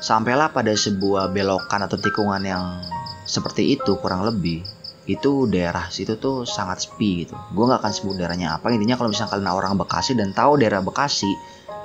sampailah 0.00 0.56
pada 0.56 0.72
sebuah 0.72 1.28
belokan 1.36 1.84
atau 1.84 2.00
tikungan 2.00 2.40
yang 2.40 2.80
seperti 3.28 3.76
itu 3.76 4.00
kurang 4.00 4.25
lebih 4.25 4.64
itu 5.06 5.46
daerah 5.46 5.86
situ 5.86 6.18
tuh 6.18 6.42
sangat 6.42 6.82
sepi 6.82 7.26
gitu. 7.26 7.38
Gue 7.54 7.64
nggak 7.68 7.84
akan 7.84 7.92
sebut 7.94 8.14
daerahnya 8.18 8.58
apa 8.58 8.75
intinya 8.75 8.98
kalau 8.98 9.12
misalnya 9.12 9.38
kalian 9.38 9.52
orang 9.54 9.75
Bekasi 9.78 10.18
dan 10.18 10.34
tahu 10.34 10.58
daerah 10.58 10.82
Bekasi 10.82 11.30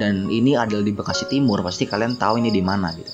dan 0.01 0.25
ini 0.33 0.57
adalah 0.57 0.81
di 0.81 0.97
Bekasi 0.97 1.29
Timur 1.29 1.61
pasti 1.61 1.85
kalian 1.85 2.17
tahu 2.17 2.41
ini 2.41 2.49
di 2.49 2.65
mana 2.65 2.89
gitu. 2.97 3.13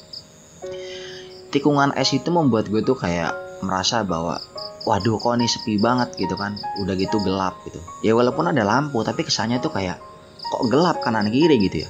Tikungan 1.51 1.91
es 1.99 2.15
itu 2.15 2.31
membuat 2.31 2.71
gue 2.71 2.79
tuh 2.79 2.95
kayak 2.95 3.35
merasa 3.59 4.07
bahwa 4.07 4.39
waduh 4.87 5.19
kok 5.19 5.35
ini 5.35 5.51
sepi 5.51 5.75
banget 5.83 6.15
gitu 6.15 6.39
kan. 6.39 6.55
Udah 6.79 6.95
gitu 6.95 7.19
gelap 7.19 7.59
gitu. 7.67 7.83
Ya 8.07 8.15
walaupun 8.15 8.55
ada 8.55 8.63
lampu 8.63 9.03
tapi 9.03 9.27
kesannya 9.27 9.59
tuh 9.59 9.75
kayak 9.75 9.99
kok 10.47 10.63
gelap 10.71 11.03
kanan 11.03 11.27
kiri 11.27 11.59
gitu 11.59 11.83
ya. 11.83 11.89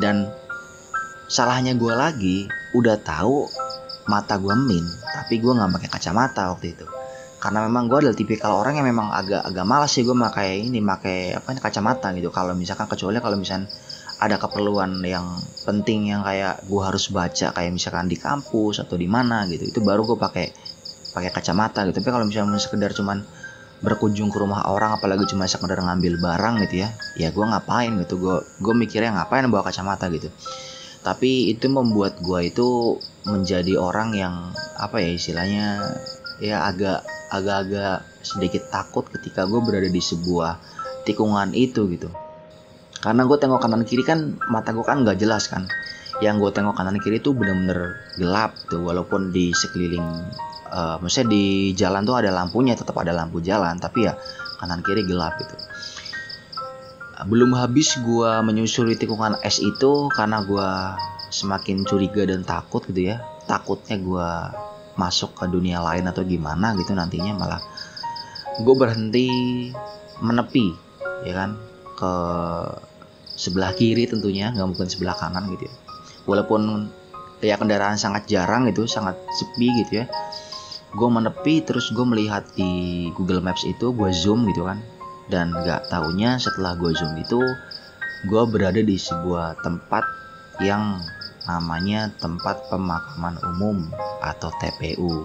Dan 0.00 0.24
salahnya 1.28 1.76
gue 1.76 1.92
lagi 1.92 2.48
udah 2.72 2.96
tahu 3.04 3.44
mata 4.08 4.40
gue 4.40 4.56
min 4.56 4.82
tapi 5.12 5.36
gue 5.36 5.52
nggak 5.52 5.68
pakai 5.76 5.88
kacamata 5.92 6.48
waktu 6.48 6.72
itu. 6.80 6.88
Karena 7.40 7.68
memang 7.68 7.92
gue 7.92 8.08
adalah 8.08 8.16
tipikal 8.16 8.56
orang 8.56 8.80
yang 8.80 8.88
memang 8.88 9.12
agak 9.12 9.44
agak 9.44 9.64
malas 9.68 9.92
sih 9.92 10.00
gue 10.00 10.16
pakai 10.16 10.64
ini 10.64 10.80
pakai 10.80 11.36
apa 11.36 11.60
kacamata 11.60 12.08
gitu. 12.16 12.32
Kalau 12.32 12.56
misalkan 12.56 12.88
kecuali 12.88 13.20
kalau 13.20 13.36
misalkan 13.36 13.68
ada 14.20 14.36
keperluan 14.36 15.00
yang 15.00 15.40
penting 15.64 16.12
yang 16.12 16.20
kayak 16.20 16.60
gue 16.68 16.82
harus 16.84 17.08
baca 17.08 17.56
kayak 17.56 17.72
misalkan 17.72 18.04
di 18.04 18.20
kampus 18.20 18.84
atau 18.84 19.00
di 19.00 19.08
mana 19.08 19.48
gitu. 19.48 19.64
Itu 19.64 19.80
baru 19.80 20.04
gue 20.04 20.20
pakai 20.20 20.52
pakai 21.16 21.30
kacamata 21.32 21.88
gitu. 21.88 22.04
Tapi 22.04 22.08
kalau 22.12 22.28
misalnya 22.28 22.60
sekedar 22.60 22.92
cuman 22.92 23.24
berkunjung 23.80 24.28
ke 24.28 24.36
rumah 24.36 24.68
orang 24.68 25.00
apalagi 25.00 25.24
cuma 25.24 25.48
sekedar 25.48 25.80
ngambil 25.80 26.20
barang 26.20 26.60
gitu 26.68 26.84
ya 26.84 26.92
ya 27.16 27.32
gue 27.32 27.44
ngapain 27.48 27.96
gitu. 28.04 28.20
Gue 28.20 28.36
gue 28.60 28.74
mikirnya 28.76 29.16
ngapain 29.16 29.48
bawa 29.48 29.64
kacamata 29.64 30.12
gitu. 30.12 30.28
Tapi 31.00 31.48
itu 31.48 31.72
membuat 31.72 32.20
gue 32.20 32.40
itu 32.44 33.00
menjadi 33.24 33.80
orang 33.80 34.12
yang 34.12 34.52
apa 34.76 35.00
ya 35.00 35.16
istilahnya 35.16 35.96
ya 36.44 36.68
agak 36.68 37.08
agak-agak 37.32 38.04
sedikit 38.20 38.68
takut 38.68 39.08
ketika 39.08 39.48
gue 39.48 39.64
berada 39.64 39.88
di 39.88 40.02
sebuah 40.04 40.60
tikungan 41.08 41.56
itu 41.56 41.88
gitu 41.88 42.12
karena 43.00 43.24
gue 43.24 43.38
tengok 43.40 43.60
kanan 43.60 43.82
kiri 43.88 44.04
kan 44.04 44.36
mata 44.52 44.76
gue 44.76 44.84
kan 44.84 45.00
nggak 45.04 45.16
jelas 45.16 45.48
kan. 45.48 45.64
Yang 46.20 46.48
gue 46.48 46.50
tengok 46.60 46.76
kanan 46.76 47.00
kiri 47.00 47.24
tuh 47.24 47.32
bener-bener 47.32 47.96
gelap 48.20 48.52
tuh 48.68 48.84
walaupun 48.84 49.32
di 49.32 49.56
sekeliling 49.56 50.04
uh, 50.68 51.00
maksudnya 51.00 51.32
di 51.32 51.72
jalan 51.72 52.04
tuh 52.04 52.20
ada 52.20 52.28
lampunya 52.28 52.76
tetap 52.76 52.92
ada 53.00 53.16
lampu 53.16 53.40
jalan 53.40 53.80
tapi 53.80 54.04
ya 54.04 54.12
kanan 54.60 54.84
kiri 54.84 55.08
gelap 55.08 55.40
gitu. 55.40 55.56
Belum 57.24 57.52
habis 57.56 57.96
gue 58.00 58.30
menyusuri 58.44 58.96
tikungan 58.96 59.40
es 59.44 59.60
itu 59.60 60.08
karena 60.12 60.44
gue 60.44 60.68
semakin 61.32 61.88
curiga 61.88 62.28
dan 62.28 62.44
takut 62.44 62.84
gitu 62.84 63.16
ya. 63.16 63.24
Takutnya 63.48 63.96
gue 63.96 64.28
masuk 65.00 65.32
ke 65.32 65.48
dunia 65.48 65.80
lain 65.80 66.04
atau 66.04 66.20
gimana 66.20 66.76
gitu 66.76 66.92
nantinya 66.92 67.32
malah 67.32 67.60
gue 68.60 68.74
berhenti 68.76 69.28
menepi 70.20 70.76
ya 71.24 71.32
kan 71.32 71.50
ke 71.96 72.12
sebelah 73.40 73.72
kiri 73.72 74.04
tentunya 74.04 74.52
nggak 74.52 74.68
mungkin 74.68 74.84
sebelah 74.84 75.16
kanan 75.16 75.48
gitu 75.56 75.64
ya. 75.64 75.74
Walaupun 76.28 76.92
ya 77.40 77.56
kendaraan 77.56 77.96
sangat 77.96 78.28
jarang 78.28 78.68
gitu 78.68 78.84
sangat 78.84 79.16
sepi 79.32 79.72
gitu 79.80 80.04
ya. 80.04 80.06
Gue 80.92 81.08
menepi 81.08 81.64
terus 81.64 81.88
gue 81.96 82.04
melihat 82.04 82.44
di 82.52 83.08
Google 83.16 83.40
Maps 83.40 83.64
itu 83.64 83.96
gue 83.96 84.10
zoom 84.12 84.44
gitu 84.52 84.68
kan. 84.68 84.76
Dan 85.32 85.56
nggak 85.56 85.88
taunya 85.88 86.36
setelah 86.36 86.76
gue 86.76 86.92
zoom 86.92 87.16
itu 87.16 87.40
gue 88.28 88.42
berada 88.52 88.84
di 88.84 89.00
sebuah 89.00 89.64
tempat 89.64 90.04
yang 90.60 91.00
namanya 91.48 92.12
tempat 92.20 92.68
pemakaman 92.68 93.40
umum 93.56 93.88
atau 94.20 94.52
TPU 94.60 95.24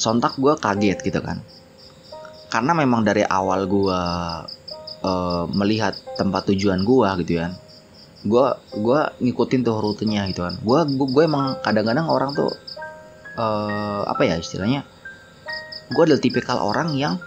sontak 0.00 0.40
gue 0.40 0.56
kaget 0.56 1.04
gitu 1.04 1.20
kan. 1.20 1.44
Karena 2.48 2.72
memang 2.72 3.04
dari 3.04 3.20
awal 3.20 3.68
gue 3.68 4.00
uh, 5.02 5.44
melihat 5.52 5.96
tempat 6.16 6.48
tujuan 6.52 6.84
gua 6.84 7.16
gitu 7.20 7.40
kan. 7.40 7.56
Gua 8.24 8.60
gua 8.76 9.12
ngikutin 9.20 9.60
tuh 9.64 9.76
rutenya 9.80 10.28
gitu 10.28 10.44
kan. 10.44 10.56
Gua 10.60 10.84
gua, 10.84 11.06
gua 11.08 11.22
emang 11.24 11.46
kadang-kadang 11.64 12.06
orang 12.08 12.32
tuh 12.36 12.52
uh, 13.40 14.02
apa 14.06 14.22
ya 14.26 14.36
istilahnya 14.40 14.84
gue 15.90 16.02
adalah 16.06 16.22
tipikal 16.22 16.62
orang 16.62 16.94
yang 16.94 17.18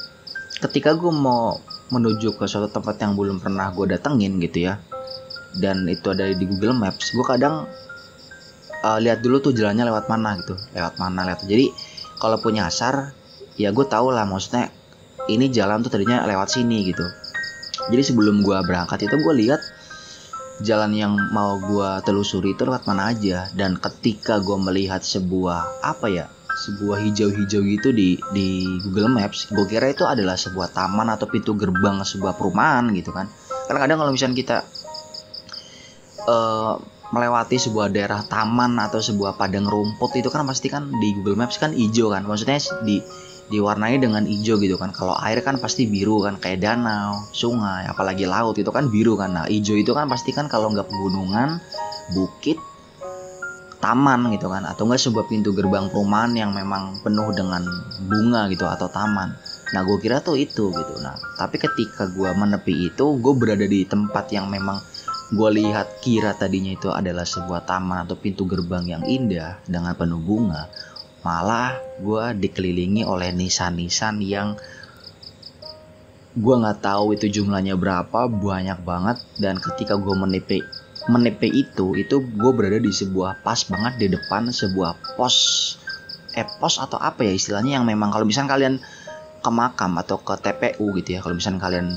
ketika 0.63 0.95
gue 0.95 1.11
mau 1.11 1.59
menuju 1.91 2.39
ke 2.39 2.47
suatu 2.47 2.71
tempat 2.71 2.95
yang 3.03 3.13
belum 3.19 3.43
pernah 3.43 3.69
gue 3.75 3.85
datengin 3.91 4.39
gitu 4.39 4.71
ya 4.71 4.79
dan 5.59 5.85
itu 5.85 6.09
ada 6.09 6.31
di 6.31 6.45
Google 6.47 6.73
Maps 6.73 7.11
gue 7.11 7.25
kadang 7.27 7.67
uh, 8.81 8.99
lihat 9.03 9.19
dulu 9.19 9.43
tuh 9.43 9.51
jalannya 9.51 9.91
lewat 9.91 10.07
mana 10.07 10.39
gitu 10.39 10.55
lewat 10.73 10.95
mana 10.97 11.27
lewat 11.27 11.43
jadi 11.45 11.69
kalau 12.17 12.39
punya 12.39 12.71
asar 12.71 13.11
ya 13.59 13.75
gue 13.75 13.85
tau 13.85 14.09
lah 14.09 14.23
maksudnya 14.23 14.71
ini 15.27 15.51
jalan 15.51 15.83
tuh 15.83 15.91
tadinya 15.91 16.23
lewat 16.23 16.55
sini 16.55 16.87
gitu 16.87 17.03
jadi 17.91 18.03
sebelum 18.03 18.45
gue 18.45 18.57
berangkat 18.63 19.07
itu 19.07 19.15
gue 19.19 19.33
lihat 19.43 19.61
jalan 20.63 20.93
yang 20.93 21.13
mau 21.33 21.57
gue 21.57 21.89
telusuri 22.05 22.53
itu 22.53 22.63
lewat 22.63 22.85
mana 22.87 23.11
aja. 23.11 23.49
Dan 23.51 23.75
ketika 23.81 24.39
gue 24.39 24.55
melihat 24.55 25.01
sebuah 25.01 25.83
apa 25.83 26.07
ya 26.07 26.25
sebuah 26.53 27.01
hijau-hijau 27.01 27.65
gitu 27.65 27.89
di 27.89 28.21
di 28.29 28.63
Google 28.85 29.09
Maps 29.09 29.49
gue 29.49 29.65
kira 29.65 29.89
itu 29.89 30.05
adalah 30.05 30.37
sebuah 30.37 30.69
taman 30.69 31.09
atau 31.09 31.25
pintu 31.25 31.57
gerbang 31.57 32.05
sebuah 32.05 32.37
perumahan 32.37 32.93
gitu 32.93 33.09
kan. 33.09 33.27
Karena 33.67 33.79
kadang 33.83 33.97
kalau 34.05 34.11
misalnya 34.13 34.37
kita 34.37 34.57
uh, 36.29 36.77
melewati 37.13 37.57
sebuah 37.57 37.89
daerah 37.89 38.21
taman 38.25 38.77
atau 38.81 39.01
sebuah 39.01 39.37
padang 39.37 39.65
rumput 39.65 40.17
itu 40.17 40.29
kan 40.29 40.45
pasti 40.45 40.69
kan 40.69 40.89
di 40.97 41.13
Google 41.17 41.41
Maps 41.41 41.57
kan 41.57 41.73
hijau 41.73 42.13
kan. 42.13 42.23
Maksudnya 42.23 42.61
di 42.85 43.01
diwarnai 43.51 43.99
dengan 43.99 44.23
hijau 44.23 44.59
gitu 44.61 44.79
kan. 44.79 44.95
Kalau 44.95 45.15
air 45.19 45.43
kan 45.43 45.59
pasti 45.59 45.89
biru 45.89 46.23
kan 46.23 46.39
kayak 46.39 46.63
danau 46.63 47.27
sungai 47.35 47.89
apalagi 47.89 48.23
laut 48.23 48.55
itu 48.55 48.69
kan 48.71 48.87
biru 48.87 49.19
kan. 49.19 49.35
Nah 49.35 49.45
hijau 49.49 49.75
itu 49.75 49.91
kan 49.91 50.07
pasti 50.07 50.31
kan 50.31 50.47
kalau 50.47 50.71
nggak 50.71 50.87
pegunungan 50.87 51.59
bukit 52.15 52.59
taman 53.83 54.31
gitu 54.31 54.47
kan. 54.47 54.63
Atau 54.63 54.87
enggak 54.87 55.03
sebuah 55.03 55.25
pintu 55.27 55.51
gerbang 55.51 55.91
perumahan 55.91 56.31
yang 56.37 56.51
memang 56.55 57.03
penuh 57.03 57.33
dengan 57.35 57.67
bunga 58.07 58.47
gitu 58.47 58.63
atau 58.63 58.87
taman. 58.87 59.35
Nah 59.73 59.81
gue 59.81 59.97
kira 59.99 60.23
tuh 60.23 60.39
itu 60.39 60.71
gitu. 60.71 60.93
Nah 61.03 61.17
tapi 61.35 61.59
ketika 61.59 62.07
gue 62.07 62.29
menepi 62.31 62.93
itu 62.93 63.05
gue 63.19 63.33
berada 63.35 63.65
di 63.67 63.83
tempat 63.83 64.31
yang 64.31 64.47
memang 64.47 64.79
gue 65.33 65.49
lihat 65.49 66.03
kira 66.05 66.37
tadinya 66.37 66.77
itu 66.77 66.93
adalah 66.93 67.25
sebuah 67.25 67.65
taman 67.65 68.05
atau 68.05 68.13
pintu 68.13 68.45
gerbang 68.45 68.85
yang 68.85 69.03
indah 69.07 69.57
dengan 69.65 69.97
penuh 69.97 70.21
bunga 70.21 70.69
malah 71.23 71.79
gue 72.03 72.35
dikelilingi 72.35 73.07
oleh 73.07 73.31
nisan-nisan 73.31 74.19
yang 74.19 74.59
gue 76.35 76.55
nggak 76.59 76.83
tahu 76.83 77.15
itu 77.15 77.41
jumlahnya 77.41 77.79
berapa 77.79 78.27
banyak 78.27 78.83
banget. 78.83 79.17
Dan 79.39 79.57
ketika 79.63 79.95
gue 79.95 80.13
menepi 80.13 80.59
menepe 81.07 81.47
itu 81.51 81.95
itu 81.99 82.15
gue 82.23 82.51
berada 82.55 82.79
di 82.79 82.91
sebuah 82.91 83.43
pas 83.43 83.59
banget 83.67 83.93
di 83.99 84.07
depan 84.11 84.51
sebuah 84.51 85.15
pos. 85.15 85.35
Eh 86.35 86.47
pos 86.59 86.77
atau 86.81 86.99
apa 86.99 87.23
ya 87.23 87.31
istilahnya 87.31 87.79
yang 87.79 87.85
memang 87.87 88.11
kalau 88.11 88.27
misalnya 88.27 88.59
kalian 88.59 88.75
ke 89.43 89.51
makam 89.51 89.99
atau 89.99 90.17
ke 90.23 90.39
TPU 90.39 90.95
gitu 90.97 91.09
ya 91.15 91.19
kalau 91.19 91.35
misalnya 91.35 91.61
kalian 91.61 91.87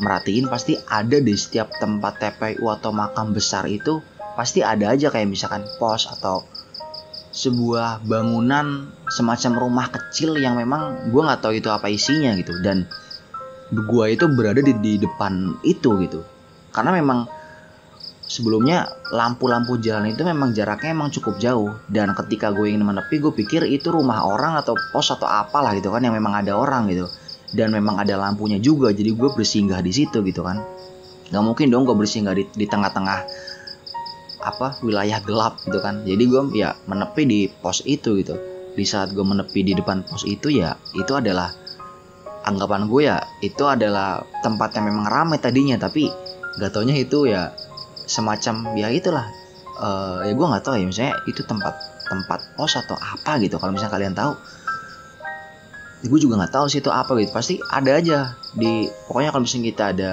merhatiin 0.00 0.46
pasti 0.48 0.76
ada 0.76 1.18
di 1.20 1.34
setiap 1.36 1.72
tempat 1.80 2.20
TPU 2.20 2.68
atau 2.68 2.92
makam 2.92 3.32
besar 3.32 3.64
itu 3.68 4.04
pasti 4.36 4.64
ada 4.64 4.92
aja 4.92 5.08
kayak 5.08 5.28
misalkan 5.28 5.64
pos 5.80 6.08
atau 6.08 6.44
sebuah 7.32 8.04
bangunan 8.04 8.92
semacam 9.08 9.52
rumah 9.56 9.86
kecil 9.88 10.36
yang 10.36 10.60
memang 10.60 11.08
gue 11.08 11.22
nggak 11.24 11.40
tahu 11.40 11.56
itu 11.56 11.72
apa 11.72 11.88
isinya 11.88 12.36
gitu. 12.36 12.52
Dan 12.60 12.84
gue 13.72 14.04
itu 14.12 14.28
berada 14.28 14.60
di, 14.60 14.76
di 14.76 15.00
depan 15.00 15.56
itu 15.64 15.96
gitu. 16.04 16.20
Karena 16.76 16.92
memang 16.92 17.24
sebelumnya 18.28 18.84
lampu-lampu 19.12 19.80
jalan 19.80 20.12
itu 20.12 20.24
memang 20.24 20.52
jaraknya 20.52 20.92
emang 20.92 21.08
cukup 21.08 21.40
jauh. 21.40 21.72
Dan 21.88 22.12
ketika 22.12 22.52
gue 22.52 22.68
ingin 22.68 22.84
menepi 22.84 23.16
gue 23.16 23.32
pikir 23.32 23.64
itu 23.64 23.88
rumah 23.88 24.28
orang 24.28 24.60
atau 24.60 24.76
pos 24.92 25.08
atau 25.08 25.24
apalah 25.24 25.72
gitu 25.72 25.88
kan 25.88 26.04
yang 26.04 26.12
memang 26.12 26.36
ada 26.36 26.52
orang 26.52 26.92
gitu. 26.92 27.08
Dan 27.52 27.72
memang 27.72 28.00
ada 28.00 28.20
lampunya 28.20 28.60
juga 28.60 28.92
jadi 28.92 29.12
gue 29.12 29.28
bersinggah 29.32 29.80
di 29.80 29.92
situ 29.92 30.20
gitu 30.20 30.44
kan. 30.44 30.60
Nggak 31.32 31.44
mungkin 31.48 31.66
dong 31.72 31.88
gue 31.88 31.96
bersinggah 31.96 32.36
di, 32.36 32.44
di 32.52 32.68
tengah-tengah 32.68 33.24
apa 34.42 34.78
wilayah 34.82 35.22
gelap 35.22 35.62
gitu 35.64 35.78
kan. 35.78 36.02
Jadi 36.02 36.22
gue 36.26 36.42
ya 36.58 36.74
menepi 36.90 37.22
di 37.24 37.40
pos 37.48 37.80
itu 37.86 38.18
gitu. 38.20 38.34
Di 38.74 38.84
saat 38.84 39.14
gue 39.14 39.22
menepi 39.24 39.62
di 39.62 39.72
depan 39.72 40.02
pos 40.04 40.26
itu 40.26 40.50
ya 40.50 40.74
itu 40.98 41.12
adalah 41.14 41.54
anggapan 42.42 42.90
gue 42.90 43.02
ya 43.06 43.22
itu 43.40 43.62
adalah 43.62 44.26
tempat 44.42 44.74
yang 44.76 44.90
memang 44.90 45.06
ramai 45.06 45.38
tadinya. 45.38 45.78
Tapi 45.78 46.10
gak 46.58 46.70
taunya 46.74 46.98
itu 46.98 47.30
ya 47.30 47.54
semacam 48.04 48.76
ya 48.76 48.90
itulah 48.92 49.24
uh, 49.78 50.20
ya 50.26 50.34
gue 50.34 50.46
nggak 50.46 50.64
tahu 50.66 50.74
ya 50.76 50.84
misalnya 50.84 51.14
itu 51.30 51.40
tempat 51.46 51.72
tempat 52.10 52.40
pos 52.58 52.76
atau 52.76 52.98
apa 52.98 53.40
gitu. 53.40 53.56
Kalau 53.56 53.72
misalnya 53.72 53.94
kalian 53.94 54.14
tahu 54.14 54.32
gue 56.02 56.18
juga 56.18 56.34
nggak 56.42 56.54
tahu 56.58 56.66
sih 56.66 56.82
itu 56.82 56.90
apa 56.90 57.14
gitu. 57.22 57.30
Pasti 57.30 57.54
ada 57.62 57.90
aja. 57.94 58.34
Di 58.52 58.90
pokoknya 59.06 59.30
kalau 59.30 59.42
misalnya 59.46 59.66
kita 59.70 59.84
ada 59.94 60.12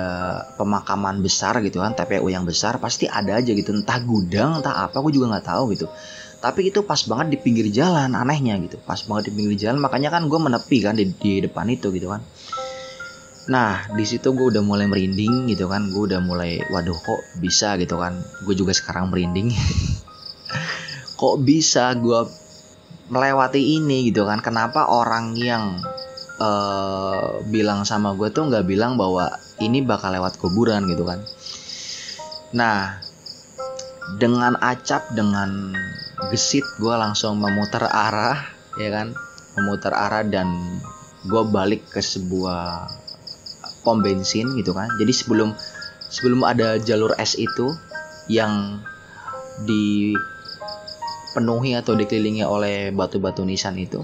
pemakaman 0.56 1.20
besar 1.26 1.58
gitu 1.66 1.82
kan 1.82 1.98
TPU 1.98 2.30
yang 2.30 2.46
besar 2.46 2.78
pasti 2.78 3.10
ada 3.10 3.42
aja 3.42 3.52
gitu. 3.52 3.74
Entah 3.74 3.98
gudang 4.06 4.62
entah 4.62 4.86
apa 4.86 5.02
gue 5.02 5.12
juga 5.18 5.34
nggak 5.34 5.46
tahu 5.50 5.64
gitu. 5.74 5.90
Tapi 6.40 6.72
itu 6.72 6.88
pas 6.88 7.02
banget 7.04 7.36
di 7.36 7.38
pinggir 7.42 7.68
jalan 7.74 8.16
anehnya 8.16 8.56
gitu. 8.62 8.78
Pas 8.86 9.02
banget 9.04 9.34
di 9.34 9.34
pinggir 9.36 9.56
jalan 9.58 9.82
makanya 9.82 10.14
kan 10.14 10.30
gue 10.30 10.40
menepi 10.40 10.78
kan 10.86 10.96
di, 10.96 11.10
di 11.10 11.42
depan 11.42 11.68
itu 11.68 11.90
gitu 11.92 12.14
kan. 12.14 12.22
Nah 13.50 13.90
di 13.98 14.06
situ 14.06 14.30
gue 14.38 14.54
udah 14.54 14.62
mulai 14.62 14.86
merinding 14.86 15.50
gitu 15.50 15.66
kan, 15.66 15.90
gue 15.90 16.04
udah 16.06 16.22
mulai 16.22 16.62
waduh 16.70 16.96
kok 16.96 17.22
bisa? 17.42 17.74
gitu 17.82 17.98
kan, 17.98 18.22
gue 18.46 18.54
juga 18.54 18.78
sekarang 18.78 19.10
merinding. 19.10 19.50
kok 21.20 21.36
bisa 21.42 21.92
gue 21.98 22.22
melewati 23.10 23.82
ini 23.82 24.10
gitu 24.10 24.26
kan? 24.26 24.40
Kenapa 24.42 24.88
orang 24.90 25.36
yang 25.36 25.82
uh, 26.40 27.42
bilang 27.50 27.84
sama 27.84 28.16
gue 28.16 28.30
tuh 28.30 28.48
nggak 28.48 28.66
bilang 28.66 28.96
bahwa 28.96 29.34
ini 29.60 29.84
bakal 29.84 30.14
lewat 30.14 30.38
kuburan 30.40 30.88
gitu 30.88 31.04
kan? 31.04 31.20
Nah 32.56 33.10
dengan 34.18 34.58
acap 34.58 35.14
dengan 35.14 35.76
gesit 36.34 36.66
gue 36.82 36.96
langsung 36.98 37.38
memutar 37.38 37.86
arah 37.86 38.42
ya 38.82 38.90
kan 38.90 39.14
memutar 39.54 39.94
arah 39.94 40.26
dan 40.26 40.50
gue 41.30 41.44
balik 41.54 41.86
ke 41.94 42.02
sebuah 42.02 42.90
pom 43.86 44.02
bensin 44.02 44.50
gitu 44.58 44.74
kan 44.74 44.90
jadi 44.98 45.14
sebelum 45.14 45.54
sebelum 46.10 46.42
ada 46.42 46.82
jalur 46.82 47.14
es 47.22 47.38
itu 47.38 47.76
yang 48.26 48.82
dipenuhi 51.30 51.78
atau 51.78 51.94
dikelilingi 51.94 52.42
oleh 52.42 52.90
batu-batu 52.90 53.46
nisan 53.46 53.78
itu 53.78 54.02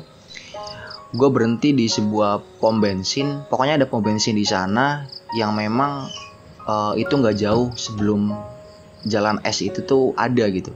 gue 1.15 1.29
berhenti 1.31 1.71
di 1.71 1.87
sebuah 1.87 2.59
pom 2.59 2.83
bensin. 2.83 3.47
Pokoknya 3.47 3.79
ada 3.79 3.87
pom 3.87 4.03
bensin 4.03 4.35
di 4.35 4.43
sana 4.43 5.07
yang 5.33 5.55
memang 5.55 6.11
uh, 6.67 6.93
itu 6.99 7.15
nggak 7.15 7.39
jauh 7.39 7.71
sebelum 7.73 8.35
jalan 9.07 9.39
es 9.47 9.63
itu 9.63 9.81
tuh 9.87 10.11
ada 10.19 10.45
gitu. 10.51 10.75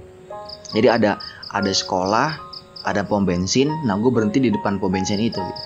Jadi 0.71 0.87
ada 0.87 1.19
ada 1.51 1.71
sekolah 1.71 2.39
ada 2.87 3.03
pom 3.03 3.27
bensin. 3.27 3.67
Nah 3.83 3.99
gue 3.99 4.11
berhenti 4.11 4.39
di 4.39 4.49
depan 4.49 4.79
pom 4.79 4.89
bensin 4.89 5.19
itu 5.19 5.43
gitu. 5.43 5.61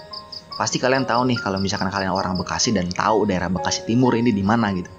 Pasti 0.54 0.78
kalian 0.82 1.06
tahu 1.06 1.30
nih 1.30 1.38
kalau 1.42 1.58
misalkan 1.58 1.90
kalian 1.90 2.14
orang 2.14 2.38
Bekasi 2.38 2.74
dan 2.74 2.90
tahu 2.90 3.26
daerah 3.26 3.50
Bekasi 3.50 3.86
Timur 3.90 4.14
ini 4.18 4.34
di 4.34 4.42
mana 4.46 4.74
gitu. 4.74 4.90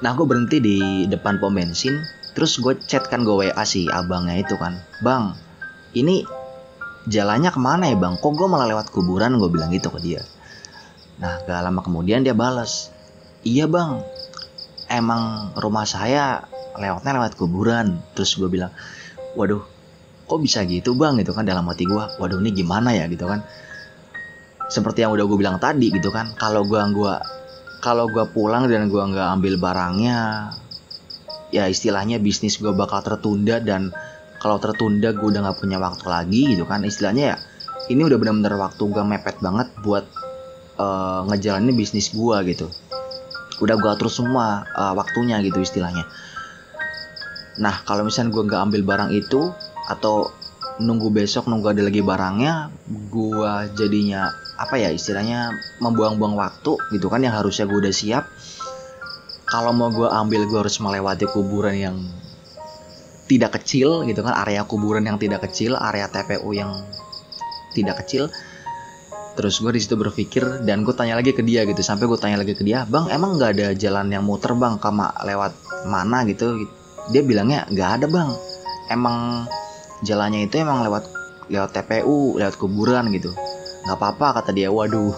Nah 0.00 0.16
gue 0.16 0.24
berhenti 0.24 0.60
di 0.60 1.04
depan 1.08 1.36
pom 1.40 1.52
bensin, 1.52 2.00
terus 2.32 2.58
gue 2.58 2.78
chat 2.86 3.06
kan 3.06 3.26
gue 3.26 3.32
WA 3.32 3.64
si 3.66 3.86
abangnya 3.90 4.38
itu 4.38 4.54
kan, 4.56 4.78
bang, 5.02 5.34
ini 5.96 6.22
jalannya 7.08 7.50
ke 7.50 7.60
mana 7.60 7.90
ya 7.90 7.96
bang? 7.96 8.18
Kok 8.18 8.32
gue 8.34 8.48
malah 8.48 8.68
lewat 8.70 8.92
kuburan? 8.94 9.36
Gue 9.40 9.50
bilang 9.50 9.72
gitu 9.74 9.90
ke 9.90 9.98
dia. 10.02 10.22
Nah 11.20 11.42
gak 11.44 11.60
lama 11.66 11.80
kemudian 11.84 12.24
dia 12.24 12.32
bales, 12.32 12.88
iya 13.42 13.66
bang, 13.66 14.00
emang 14.88 15.54
rumah 15.58 15.84
saya 15.84 16.46
lewatnya 16.78 17.20
lewat 17.20 17.34
kuburan. 17.36 18.00
Terus 18.14 18.38
gue 18.38 18.48
bilang, 18.48 18.72
waduh, 19.36 19.62
kok 20.24 20.40
bisa 20.40 20.62
gitu 20.64 20.96
bang? 20.96 21.18
Itu 21.18 21.36
kan 21.36 21.44
dalam 21.44 21.66
hati 21.68 21.84
gue, 21.84 22.04
waduh 22.20 22.38
ini 22.40 22.50
gimana 22.54 22.94
ya 22.94 23.08
gitu 23.10 23.26
kan 23.26 23.42
seperti 24.70 25.02
yang 25.02 25.10
udah 25.10 25.26
gue 25.26 25.38
bilang 25.38 25.58
tadi 25.58 25.90
gitu 25.90 26.14
kan 26.14 26.30
kalau 26.38 26.62
gue 26.62 26.78
gua 26.94 27.18
kalau 27.82 28.06
gue 28.06 28.22
pulang 28.30 28.70
dan 28.70 28.86
gue 28.86 29.02
nggak 29.02 29.28
ambil 29.34 29.58
barangnya 29.58 30.54
ya 31.50 31.66
istilahnya 31.66 32.22
bisnis 32.22 32.58
gue 32.58 32.70
bakal 32.70 33.02
tertunda 33.02 33.58
dan 33.62 33.90
kalau 34.40 34.56
tertunda 34.56 35.12
gue 35.12 35.26
udah 35.26 35.44
nggak 35.44 35.58
punya 35.60 35.78
waktu 35.78 36.06
lagi 36.08 36.42
gitu 36.56 36.64
kan. 36.64 36.82
Istilahnya 36.82 37.24
ya 37.34 37.36
ini 37.92 38.06
udah 38.06 38.16
benar-benar 38.16 38.56
waktu 38.56 38.82
gue 38.86 39.02
mepet 39.04 39.36
banget 39.42 39.68
buat 39.84 40.06
uh, 40.80 41.26
ngejalanin 41.28 41.76
bisnis 41.76 42.14
gue 42.14 42.36
gitu. 42.48 42.66
Udah 43.60 43.76
gue 43.76 43.90
atur 43.92 44.08
semua 44.08 44.64
uh, 44.72 44.94
waktunya 44.96 45.42
gitu 45.44 45.60
istilahnya. 45.60 46.08
Nah 47.60 47.84
kalau 47.84 48.08
misalnya 48.08 48.32
gue 48.32 48.42
nggak 48.48 48.62
ambil 48.70 48.82
barang 48.86 49.10
itu 49.12 49.52
atau 49.90 50.32
nunggu 50.80 51.12
besok 51.12 51.44
nunggu 51.44 51.76
ada 51.76 51.82
lagi 51.84 52.00
barangnya 52.00 52.72
gue 52.88 53.52
jadinya 53.76 54.32
apa 54.56 54.80
ya 54.80 54.88
istilahnya 54.88 55.52
membuang-buang 55.80 56.36
waktu 56.40 56.72
gitu 56.96 57.12
kan 57.12 57.20
yang 57.20 57.36
harusnya 57.36 57.68
gue 57.68 57.78
udah 57.80 57.92
siap 57.92 58.24
kalau 59.50 59.74
mau 59.74 59.90
gue 59.90 60.06
ambil 60.06 60.46
gue 60.46 60.58
harus 60.62 60.78
melewati 60.78 61.26
kuburan 61.26 61.74
yang 61.74 61.96
tidak 63.26 63.58
kecil 63.58 64.06
gitu 64.06 64.22
kan 64.22 64.34
area 64.46 64.62
kuburan 64.62 65.02
yang 65.02 65.18
tidak 65.18 65.42
kecil 65.46 65.74
area 65.74 66.06
TPU 66.06 66.54
yang 66.54 66.70
tidak 67.74 68.06
kecil. 68.06 68.30
Terus 69.38 69.62
gue 69.62 69.70
di 69.74 69.80
situ 69.82 69.94
berpikir 69.94 70.66
dan 70.66 70.82
gue 70.86 70.94
tanya 70.94 71.18
lagi 71.18 71.34
ke 71.34 71.42
dia 71.42 71.66
gitu. 71.66 71.78
Sampai 71.82 72.06
gue 72.06 72.18
tanya 72.18 72.38
lagi 72.38 72.54
ke 72.54 72.62
dia 72.62 72.86
bang 72.86 73.10
emang 73.10 73.38
nggak 73.38 73.50
ada 73.58 73.68
jalan 73.74 74.06
yang 74.10 74.22
muter 74.22 74.54
bang 74.54 74.78
kama 74.78 75.10
lewat 75.26 75.54
mana 75.86 76.22
gitu? 76.30 76.66
Dia 77.10 77.22
bilangnya 77.26 77.66
nggak 77.70 77.90
ada 78.02 78.06
bang. 78.06 78.30
Emang 78.90 79.46
jalannya 80.06 80.46
itu 80.46 80.62
emang 80.62 80.82
lewat 80.86 81.10
lewat 81.50 81.70
TPU 81.74 82.38
lewat 82.38 82.54
kuburan 82.54 83.10
gitu. 83.14 83.34
Nggak 83.86 83.98
apa-apa 83.98 84.42
kata 84.42 84.50
dia. 84.54 84.70
Waduh 84.70 85.14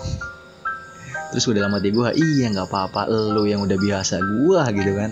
terus 1.32 1.48
gue 1.48 1.56
dalam 1.56 1.72
hati 1.72 1.88
gue 1.88 2.08
iya 2.12 2.52
nggak 2.52 2.68
apa-apa 2.68 3.08
lo 3.08 3.48
yang 3.48 3.64
udah 3.64 3.78
biasa 3.80 4.20
gue 4.20 4.60
gitu 4.76 4.92
kan. 4.92 5.10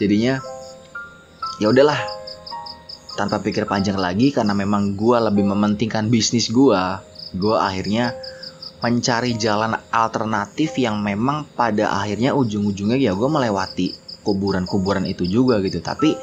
Jadinya 0.00 0.40
ya 1.60 1.68
udahlah 1.68 2.00
tanpa 3.14 3.44
pikir 3.44 3.68
panjang 3.68 4.00
lagi 4.00 4.32
karena 4.32 4.56
memang 4.56 4.96
gue 4.96 5.18
lebih 5.20 5.44
mementingkan 5.44 6.08
bisnis 6.08 6.48
gue 6.48 6.80
gue 7.36 7.56
akhirnya 7.56 8.16
mencari 8.82 9.38
jalan 9.38 9.78
alternatif 9.94 10.74
yang 10.80 10.98
memang 10.98 11.46
pada 11.54 11.92
akhirnya 12.02 12.34
ujung-ujungnya 12.34 12.98
ya 12.98 13.14
gue 13.14 13.28
melewati 13.30 13.94
kuburan-kuburan 14.26 15.06
itu 15.06 15.22
juga 15.28 15.62
gitu. 15.62 15.78
Tapi 15.78 16.16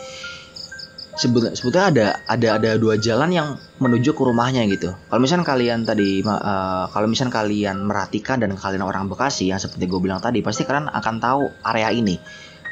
sebetulnya 1.19 1.85
ada 1.91 2.07
ada 2.23 2.47
ada 2.55 2.71
dua 2.79 2.95
jalan 2.95 3.29
yang 3.35 3.47
menuju 3.83 4.15
ke 4.15 4.21
rumahnya 4.23 4.63
gitu. 4.71 4.95
Kalau 4.95 5.19
misalnya 5.19 5.43
kalian 5.43 5.83
tadi 5.83 6.23
uh, 6.23 6.87
kalau 6.87 7.11
misalnya 7.11 7.43
kalian 7.43 7.83
merhatikan 7.83 8.39
dan 8.39 8.55
kalian 8.55 8.87
orang 8.87 9.11
Bekasi 9.11 9.51
yang 9.51 9.59
seperti 9.59 9.83
gue 9.91 9.99
bilang 9.99 10.23
tadi 10.23 10.39
pasti 10.39 10.63
kalian 10.63 10.87
akan 10.87 11.15
tahu 11.19 11.41
area 11.67 11.91
ini. 11.91 12.15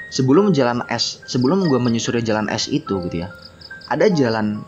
Sebelum 0.08 0.56
jalan 0.56 0.88
S 0.88 1.20
sebelum 1.28 1.68
gue 1.68 1.80
menyusuri 1.84 2.24
jalan 2.24 2.48
S 2.48 2.72
itu 2.72 3.04
gitu 3.12 3.28
ya 3.28 3.30
ada 3.92 4.08
jalan 4.12 4.64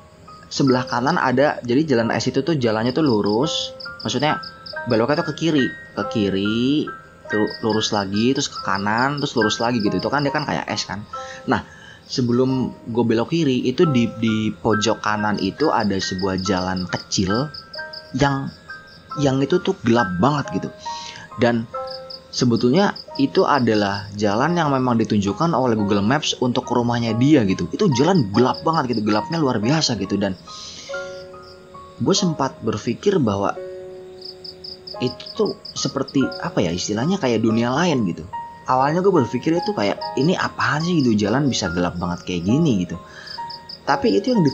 sebelah 0.51 0.87
kanan 0.87 1.19
ada 1.19 1.59
jadi 1.63 1.95
jalan 1.95 2.11
S 2.11 2.31
itu 2.31 2.41
tuh 2.41 2.59
jalannya 2.59 2.95
tuh 2.95 3.05
lurus 3.05 3.75
maksudnya 4.01 4.39
beloknya 4.87 5.21
tuh 5.21 5.31
ke 5.31 5.47
kiri 5.47 5.67
ke 5.95 6.03
kiri 6.11 6.87
lurus 7.61 7.93
lagi 7.93 8.33
terus 8.33 8.49
ke 8.49 8.59
kanan 8.65 9.21
terus 9.21 9.37
lurus 9.37 9.61
lagi 9.61 9.79
gitu. 9.83 10.01
Itu 10.01 10.09
kan 10.09 10.25
dia 10.25 10.33
kan 10.33 10.49
kayak 10.49 10.65
S 10.73 10.89
kan. 10.89 11.05
Nah 11.45 11.61
sebelum 12.09 12.73
gue 12.89 13.03
belok 13.05 13.29
kiri 13.29 13.69
itu 13.69 13.85
di 13.85 14.09
di 14.17 14.49
pojok 14.49 15.05
kanan 15.05 15.37
itu 15.37 15.69
ada 15.69 15.93
sebuah 15.93 16.41
jalan 16.41 16.89
kecil 16.89 17.53
yang 18.17 18.49
yang 19.21 19.37
itu 19.45 19.61
tuh 19.61 19.77
gelap 19.85 20.09
banget 20.17 20.45
gitu. 20.57 20.69
Dan 21.37 21.69
sebetulnya 22.33 22.97
itu 23.21 23.45
adalah 23.45 24.09
jalan 24.17 24.57
yang 24.57 24.73
memang 24.73 24.97
ditunjukkan 24.97 25.53
oleh 25.53 25.77
Google 25.77 26.01
Maps 26.01 26.33
untuk 26.41 26.65
rumahnya 26.65 27.13
dia 27.13 27.45
gitu. 27.45 27.69
Itu 27.69 27.93
jalan 27.93 28.33
gelap 28.33 28.65
banget 28.65 28.97
gitu 28.97 29.05
gelapnya 29.05 29.37
luar 29.37 29.61
biasa 29.61 29.93
gitu. 30.01 30.17
Dan 30.17 30.33
gue 32.01 32.15
sempat 32.17 32.57
berpikir 32.65 33.21
bahwa 33.21 33.53
itu 34.99 35.23
tuh 35.37 35.55
seperti 35.77 36.25
apa 36.43 36.59
ya 36.59 36.75
istilahnya 36.75 37.21
kayak 37.21 37.39
dunia 37.39 37.71
lain 37.71 38.03
gitu 38.03 38.27
awalnya 38.69 39.01
gue 39.01 39.09
berpikir 39.09 39.57
itu 39.57 39.73
kayak 39.73 39.97
ini 40.15 40.37
apaan 40.37 40.85
sih 40.85 41.01
gitu? 41.01 41.17
Jalan 41.17 41.49
bisa 41.49 41.73
gelap 41.73 41.97
banget 41.97 42.21
kayak 42.23 42.45
gini 42.45 42.85
gitu. 42.85 42.95
Tapi 43.89 44.13
itu 44.13 44.29
yang 44.29 44.45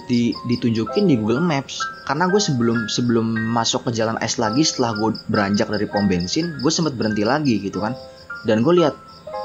ditunjukin 0.48 1.12
di 1.12 1.20
Google 1.20 1.44
Maps. 1.44 1.84
Karena 2.08 2.32
gue 2.32 2.40
sebelum 2.40 2.88
sebelum 2.88 3.36
masuk 3.52 3.92
ke 3.92 4.00
jalan 4.00 4.16
es 4.24 4.40
lagi 4.40 4.64
setelah 4.64 4.96
gue 4.96 5.20
beranjak 5.28 5.68
dari 5.68 5.90
pom 5.92 6.08
bensin 6.08 6.56
gue 6.64 6.72
sempat 6.72 6.96
berhenti 6.96 7.28
lagi 7.28 7.60
gitu 7.60 7.84
kan. 7.84 7.92
Dan 8.48 8.64
gue 8.64 8.80
lihat 8.80 8.96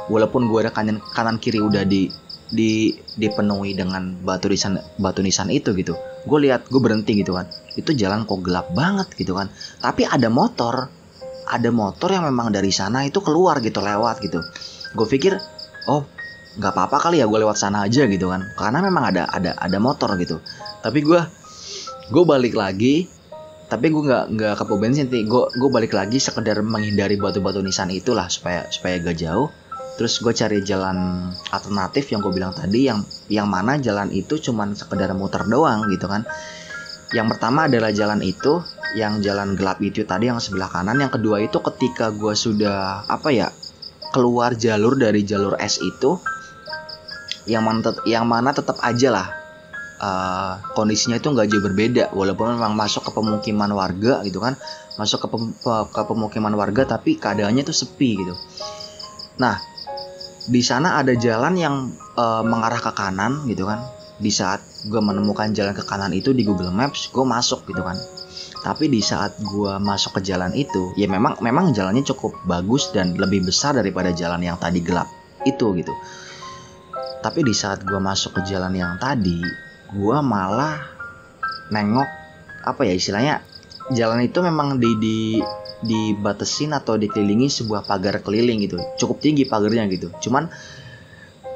walaupun 0.06 0.46
gue 0.46 0.62
ada 0.62 0.70
kanan 0.70 1.02
kanan 1.18 1.42
kiri 1.42 1.59
udah 1.59 1.83
di 1.83 2.06
di 2.50 2.94
dipenuhi 3.18 3.74
dengan 3.78 4.18
batu 4.22 4.46
nisan 4.46 4.78
batu 5.02 5.26
nisan 5.26 5.50
itu 5.50 5.74
gitu. 5.74 5.98
Gue 6.22 6.46
lihat 6.46 6.70
gue 6.70 6.78
berhenti 6.78 7.18
gitu 7.18 7.35
kan. 7.35 7.50
Itu 7.74 7.90
jalan 7.90 8.22
kok 8.28 8.46
gelap 8.46 8.70
banget 8.70 9.11
gitu 9.18 9.35
kan. 9.35 9.50
Tapi 9.83 10.06
ada 10.06 10.30
motor 10.30 11.00
ada 11.51 11.71
motor 11.75 12.15
yang 12.15 12.25
memang 12.31 12.55
dari 12.55 12.71
sana 12.71 13.03
itu 13.03 13.19
keluar 13.19 13.59
gitu 13.59 13.83
lewat 13.83 14.23
gitu. 14.23 14.39
Gue 14.95 15.07
pikir 15.11 15.35
oh 15.91 16.07
nggak 16.51 16.73
apa-apa 16.75 17.11
kali 17.11 17.23
ya 17.23 17.27
gue 17.27 17.39
lewat 17.43 17.59
sana 17.59 17.83
aja 17.83 18.07
gitu 18.07 18.31
kan. 18.31 18.47
Karena 18.55 18.79
memang 18.79 19.11
ada 19.11 19.27
ada 19.27 19.59
ada 19.59 19.79
motor 19.83 20.15
gitu. 20.23 20.39
Tapi 20.81 21.03
gue 21.03 21.21
gue 22.11 22.25
balik 22.27 22.55
lagi 22.55 23.07
tapi 23.71 23.87
gue 23.87 24.03
nggak 24.03 24.25
nggak 24.35 24.53
ke 24.59 24.65
pom 24.67 24.83
bensin 24.83 25.07
gue 25.07 25.43
gue 25.47 25.71
balik 25.71 25.95
lagi 25.95 26.19
sekedar 26.19 26.59
menghindari 26.67 27.15
batu-batu 27.15 27.63
nisan 27.63 27.87
itulah 27.95 28.27
supaya 28.27 28.67
supaya 28.67 28.99
gak 28.99 29.19
jauh. 29.19 29.51
Terus 29.95 30.19
gue 30.19 30.33
cari 30.35 30.59
jalan 30.67 31.31
alternatif 31.55 32.11
yang 32.11 32.19
gue 32.25 32.33
bilang 32.35 32.51
tadi 32.51 32.91
yang 32.91 33.07
yang 33.31 33.47
mana 33.47 33.79
jalan 33.79 34.11
itu 34.11 34.43
cuman 34.43 34.75
sekedar 34.75 35.15
muter 35.15 35.47
doang 35.47 35.87
gitu 35.87 36.11
kan. 36.11 36.27
Yang 37.15 37.37
pertama 37.37 37.71
adalah 37.71 37.95
jalan 37.95 38.23
itu 38.27 38.59
yang 38.98 39.22
jalan 39.22 39.55
gelap 39.55 39.79
itu 39.79 40.03
tadi 40.03 40.26
yang 40.31 40.42
sebelah 40.42 40.70
kanan. 40.70 40.98
Yang 40.98 41.20
kedua 41.20 41.42
itu 41.42 41.59
ketika 41.62 42.11
gue 42.11 42.35
sudah 42.35 43.07
apa 43.07 43.29
ya 43.31 43.48
keluar 44.11 44.59
jalur 44.59 44.98
dari 44.98 45.22
jalur 45.22 45.55
S 45.59 45.79
itu 45.79 46.18
yang 47.46 47.62
mana 47.66 47.94
yang 48.05 48.26
mana 48.26 48.50
tetap 48.50 48.79
aja 48.83 49.09
lah 49.14 49.26
uh, 50.03 50.53
kondisinya 50.74 51.18
itu 51.18 51.31
nggak 51.31 51.46
jauh 51.46 51.62
berbeda. 51.62 52.05
Walaupun 52.14 52.59
memang 52.59 52.74
masuk 52.74 53.07
ke 53.07 53.11
pemukiman 53.14 53.70
warga 53.70 54.22
gitu 54.26 54.42
kan 54.42 54.59
masuk 54.98 55.24
ke, 55.24 55.29
pem 55.31 55.42
ke 55.87 56.03
pemukiman 56.05 56.53
warga 56.59 56.98
tapi 56.98 57.16
keadaannya 57.16 57.62
itu 57.62 57.74
sepi 57.74 58.11
gitu. 58.18 58.35
Nah 59.38 59.57
di 60.50 60.62
sana 60.64 60.98
ada 60.98 61.14
jalan 61.14 61.55
yang 61.55 61.74
uh, 62.18 62.42
mengarah 62.42 62.83
ke 62.83 62.90
kanan 62.92 63.46
gitu 63.46 63.70
kan. 63.70 63.81
Di 64.20 64.29
saat 64.29 64.61
gue 64.85 65.00
menemukan 65.00 65.53
jalan 65.53 65.72
ke 65.72 65.85
kanan 65.85 66.12
itu 66.12 66.37
di 66.37 66.44
Google 66.44 66.72
Maps 66.72 67.09
gue 67.09 67.24
masuk 67.24 67.64
gitu 67.68 67.81
kan 67.81 67.96
tapi 68.61 68.92
di 68.92 69.01
saat 69.01 69.40
gue 69.40 69.73
masuk 69.81 70.20
ke 70.20 70.31
jalan 70.31 70.53
itu 70.53 70.92
ya 71.01 71.09
memang 71.09 71.40
memang 71.40 71.73
jalannya 71.73 72.05
cukup 72.05 72.37
bagus 72.44 72.92
dan 72.92 73.16
lebih 73.16 73.49
besar 73.49 73.73
daripada 73.73 74.12
jalan 74.12 74.44
yang 74.44 74.61
tadi 74.61 74.85
gelap 74.85 75.09
itu 75.49 75.73
gitu. 75.81 75.94
Tapi 77.20 77.40
di 77.44 77.53
saat 77.57 77.85
gue 77.85 78.01
masuk 78.01 78.40
ke 78.40 78.40
jalan 78.49 78.73
yang 78.77 79.01
tadi 79.01 79.40
gue 79.90 80.18
malah 80.20 80.77
nengok 81.73 82.09
apa 82.64 82.83
ya 82.85 82.92
istilahnya 82.92 83.40
jalan 83.96 84.29
itu 84.29 84.38
memang 84.44 84.77
di 84.77 84.90
di 85.01 85.18
dibatasin 85.81 86.77
atau 86.77 87.01
dikelilingi 87.01 87.49
sebuah 87.49 87.88
pagar 87.88 88.20
keliling 88.20 88.61
gitu. 88.61 88.77
Cukup 89.01 89.25
tinggi 89.25 89.49
pagarnya 89.49 89.88
gitu. 89.88 90.12
Cuman 90.20 90.53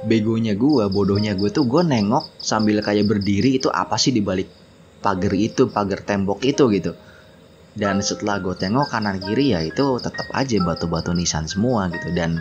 begonya 0.04 0.56
gue 0.56 0.84
bodohnya 0.88 1.36
gue 1.36 1.48
tuh 1.52 1.64
gue 1.68 1.84
nengok 1.84 2.40
sambil 2.40 2.80
kayak 2.80 3.08
berdiri 3.08 3.60
itu 3.60 3.72
apa 3.72 3.96
sih 3.96 4.12
di 4.12 4.20
balik 4.20 4.63
pagar 5.04 5.36
itu 5.36 5.68
pagar 5.68 6.00
tembok 6.00 6.40
itu 6.48 6.64
gitu. 6.72 6.96
Dan 7.76 8.00
setelah 8.00 8.40
gue 8.40 8.56
tengok 8.56 8.88
kanan 8.88 9.20
kiri 9.20 9.52
ya 9.52 9.60
itu 9.60 10.00
tetap 10.00 10.30
aja 10.32 10.56
batu-batu 10.64 11.12
nisan 11.12 11.44
semua 11.44 11.92
gitu. 11.92 12.08
Dan 12.16 12.40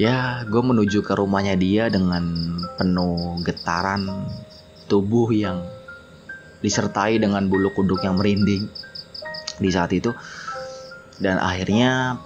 ya 0.00 0.48
gue 0.48 0.62
menuju 0.64 1.04
ke 1.04 1.12
rumahnya 1.12 1.60
dia 1.60 1.92
dengan 1.92 2.56
penuh 2.80 3.44
getaran 3.44 4.08
tubuh 4.88 5.28
yang 5.36 5.60
disertai 6.64 7.20
dengan 7.20 7.44
bulu 7.52 7.76
kuduk 7.76 8.00
yang 8.00 8.16
merinding 8.16 8.64
di 9.60 9.68
saat 9.68 9.92
itu. 9.92 10.16
Dan 11.20 11.36
akhirnya 11.36 12.18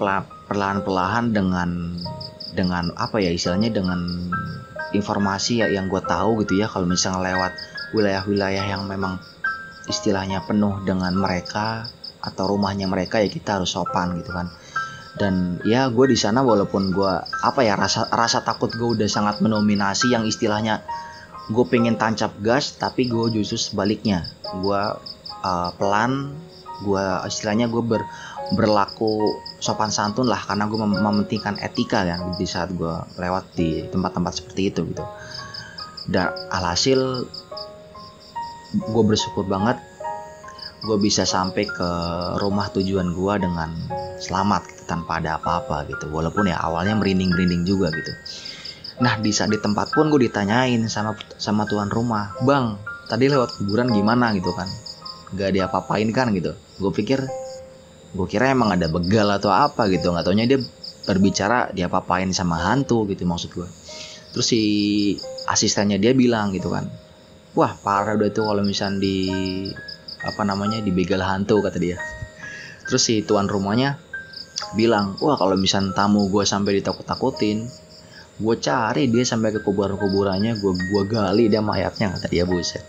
perlahan-perlahan 0.47 1.35
dengan 1.35 1.99
dengan 2.55 2.93
apa 2.97 3.21
ya 3.21 3.33
istilahnya 3.33 3.73
dengan 3.73 4.01
informasi 4.97 5.61
ya 5.65 5.67
yang 5.69 5.93
gue 5.93 6.01
tahu 6.01 6.45
gitu 6.45 6.61
ya 6.61 6.67
kalau 6.69 6.89
misalnya 6.89 7.33
lewat 7.33 7.53
wilayah-wilayah 7.93 8.65
yang 8.65 8.85
memang 8.89 9.21
istilahnya 9.89 10.45
penuh 10.45 10.85
dengan 10.85 11.17
mereka 11.17 11.89
atau 12.21 12.45
rumahnya 12.51 12.87
mereka 12.87 13.25
ya 13.25 13.29
kita 13.33 13.61
harus 13.61 13.73
sopan 13.73 14.21
gitu 14.21 14.31
kan. 14.31 14.53
Dan 15.19 15.59
ya 15.67 15.91
gue 15.91 16.07
di 16.07 16.15
sana 16.15 16.47
walaupun 16.47 16.95
gue 16.95 17.13
apa 17.43 17.61
ya 17.67 17.75
rasa 17.75 18.07
rasa 18.15 18.47
takut 18.47 18.71
gue 18.71 18.95
udah 18.95 19.09
sangat 19.11 19.43
mendominasi 19.43 20.15
yang 20.15 20.23
istilahnya 20.23 20.87
gue 21.49 21.65
pengen 21.67 21.97
tancap 21.97 22.37
gas 22.39 22.77
tapi 22.79 23.11
gue 23.11 23.41
justru 23.41 23.59
sebaliknya. 23.59 24.29
Gue 24.63 24.79
uh, 25.43 25.71
pelan 25.75 26.39
gue 26.79 27.05
istilahnya 27.27 27.67
gue 27.67 27.83
ber, 27.83 28.07
berlaku 28.55 29.43
sopan 29.59 29.91
santun 29.91 30.31
lah 30.31 30.39
karena 30.39 30.71
gue 30.71 30.79
mem 30.79 30.95
mementingkan 31.03 31.59
etika 31.59 32.07
kan 32.07 32.39
di 32.39 32.47
saat 32.47 32.71
gue 32.71 32.95
lewat 33.19 33.59
di 33.59 33.91
tempat-tempat 33.91 34.33
seperti 34.39 34.71
itu 34.71 34.81
gitu. 34.95 35.05
Dan 36.09 36.31
alhasil 36.55 37.27
gue 38.75 39.03
bersyukur 39.05 39.49
banget 39.49 39.81
gue 40.79 40.97
bisa 41.03 41.27
sampai 41.27 41.67
ke 41.67 41.91
rumah 42.39 42.71
tujuan 42.71 43.11
gue 43.11 43.35
dengan 43.43 43.71
selamat 44.23 44.63
gitu, 44.71 44.83
tanpa 44.87 45.19
ada 45.19 45.43
apa-apa 45.43 45.91
gitu. 45.91 46.07
Walaupun 46.15 46.47
ya 46.47 46.63
awalnya 46.63 46.95
merinding-merinding 46.95 47.67
juga 47.67 47.91
gitu. 47.91 48.13
Nah 49.03 49.19
di 49.19 49.35
saat 49.35 49.51
di 49.51 49.59
tempat 49.59 49.91
pun 49.91 50.07
gue 50.07 50.31
ditanyain 50.31 50.79
sama 50.87 51.19
sama 51.35 51.67
tuan 51.67 51.91
rumah 51.91 52.35
bang 52.47 52.79
tadi 53.11 53.27
lewat 53.27 53.59
kuburan 53.59 53.91
gimana? 53.91 54.31
gitu 54.39 54.55
kan. 54.55 54.71
Gak 55.35 55.51
dia 55.59 55.67
apa-apain 55.67 56.07
kan? 56.15 56.31
gitu. 56.31 56.55
Gue 56.79 56.93
pikir 56.95 57.27
gue 58.09 58.27
kira 58.31 58.55
emang 58.55 58.73
ada 58.73 58.89
begal 58.89 59.29
atau 59.29 59.53
apa 59.53 59.85
gitu 59.93 60.09
nggak 60.09 60.25
taunya 60.25 60.49
dia 60.49 60.61
berbicara 61.05 61.69
dia 61.77 61.93
apa-apain 61.93 62.33
sama 62.33 62.57
hantu 62.57 63.05
gitu 63.05 63.29
maksud 63.29 63.53
gue 63.53 63.69
terus 64.33 64.49
si 64.49 64.63
asistennya 65.45 66.01
dia 66.01 66.17
bilang 66.17 66.49
gitu 66.57 66.73
kan 66.73 66.89
wah 67.59 67.75
parah 67.75 68.15
udah 68.15 68.31
tuh 68.31 68.47
kalau 68.47 68.63
misalnya 68.63 69.03
di 69.03 69.19
apa 70.23 70.47
namanya 70.47 70.79
di 70.79 70.95
begal 70.95 71.19
hantu 71.27 71.59
kata 71.59 71.83
dia. 71.83 71.99
Terus 72.87 73.03
si 73.03 73.27
tuan 73.27 73.51
rumahnya 73.51 73.99
bilang 74.79 75.19
wah 75.19 75.35
kalau 75.35 75.59
misalnya 75.59 75.91
tamu 75.91 76.31
gue 76.31 76.47
sampai 76.47 76.79
ditakut-takutin 76.79 77.67
gue 78.39 78.57
cari 78.63 79.11
dia 79.11 79.27
sampai 79.27 79.51
ke 79.51 79.61
kuburan-kuburannya 79.67 80.63
gue 80.63 80.73
gua 80.95 81.03
gali 81.03 81.51
dia 81.51 81.59
mayatnya 81.59 82.15
kata 82.15 82.31
dia 82.31 82.47
buset. 82.47 82.87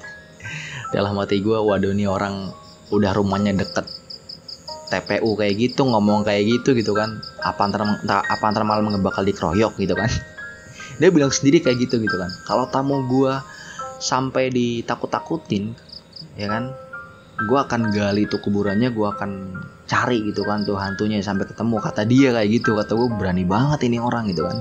Dalam 0.93 1.17
hati 1.17 1.41
gue 1.41 1.57
waduh 1.57 1.89
ini 1.89 2.05
orang 2.05 2.53
udah 2.93 3.11
rumahnya 3.17 3.57
deket. 3.57 3.89
TPU 4.89 5.37
kayak 5.37 5.53
gitu 5.57 5.85
ngomong 5.85 6.25
kayak 6.25 6.45
gitu 6.45 6.77
gitu 6.77 6.93
kan. 6.93 7.21
Apa 7.41 7.65
antar 7.65 7.85
apa 8.05 8.45
antar 8.45 8.65
malam 8.65 8.89
bakal 9.01 9.25
dikeroyok 9.25 9.77
gitu 9.81 9.93
kan. 9.97 10.09
Dia 11.01 11.09
bilang 11.13 11.29
sendiri 11.29 11.61
kayak 11.61 11.89
gitu 11.89 12.01
gitu 12.01 12.17
kan. 12.17 12.29
Kalau 12.45 12.69
tamu 12.69 13.05
gue 13.05 13.33
sampai 13.99 14.49
ditakut-takutin 14.49 15.75
ya 16.39 16.47
kan? 16.47 16.73
Gue 17.39 17.55
akan 17.55 17.95
gali 17.95 18.27
itu 18.27 18.35
kuburannya 18.43 18.91
gue 18.91 19.07
akan 19.07 19.31
cari 19.87 20.19
gitu 20.27 20.43
kan 20.43 20.67
tuh 20.67 20.75
hantunya 20.75 21.23
sampai 21.23 21.47
ketemu. 21.47 21.79
Kata 21.79 22.03
dia 22.03 22.35
kayak 22.35 22.49
gitu 22.51 22.75
kata 22.75 22.91
gue 22.95 23.07
berani 23.15 23.47
banget 23.47 23.87
ini 23.87 23.99
orang 23.99 24.27
gitu 24.31 24.43
kan. 24.47 24.59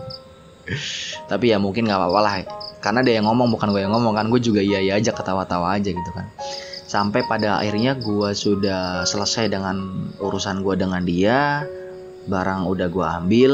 Tapi 1.31 1.51
ya 1.51 1.59
mungkin 1.59 1.91
nggak 1.91 1.99
apa-apa 1.99 2.21
lah 2.23 2.35
karena 2.79 3.03
dia 3.03 3.19
yang 3.19 3.27
ngomong 3.27 3.51
bukan 3.51 3.75
gue 3.75 3.83
yang 3.83 3.95
ngomong 3.95 4.15
kan. 4.15 4.31
Gue 4.31 4.39
juga 4.39 4.63
iya 4.63 4.79
iya 4.79 4.95
aja 4.99 5.11
ketawa-tawa 5.11 5.75
aja 5.75 5.91
gitu 5.91 6.11
kan. 6.15 6.31
Sampai 6.89 7.27
pada 7.27 7.59
akhirnya 7.59 7.99
gue 7.99 8.31
sudah 8.33 9.03
selesai 9.05 9.51
dengan 9.51 10.07
urusan 10.23 10.63
gue 10.63 10.75
dengan 10.79 11.03
dia 11.03 11.67
barang 12.29 12.69
udah 12.69 12.89
gue 12.93 13.07
ambil 13.25 13.53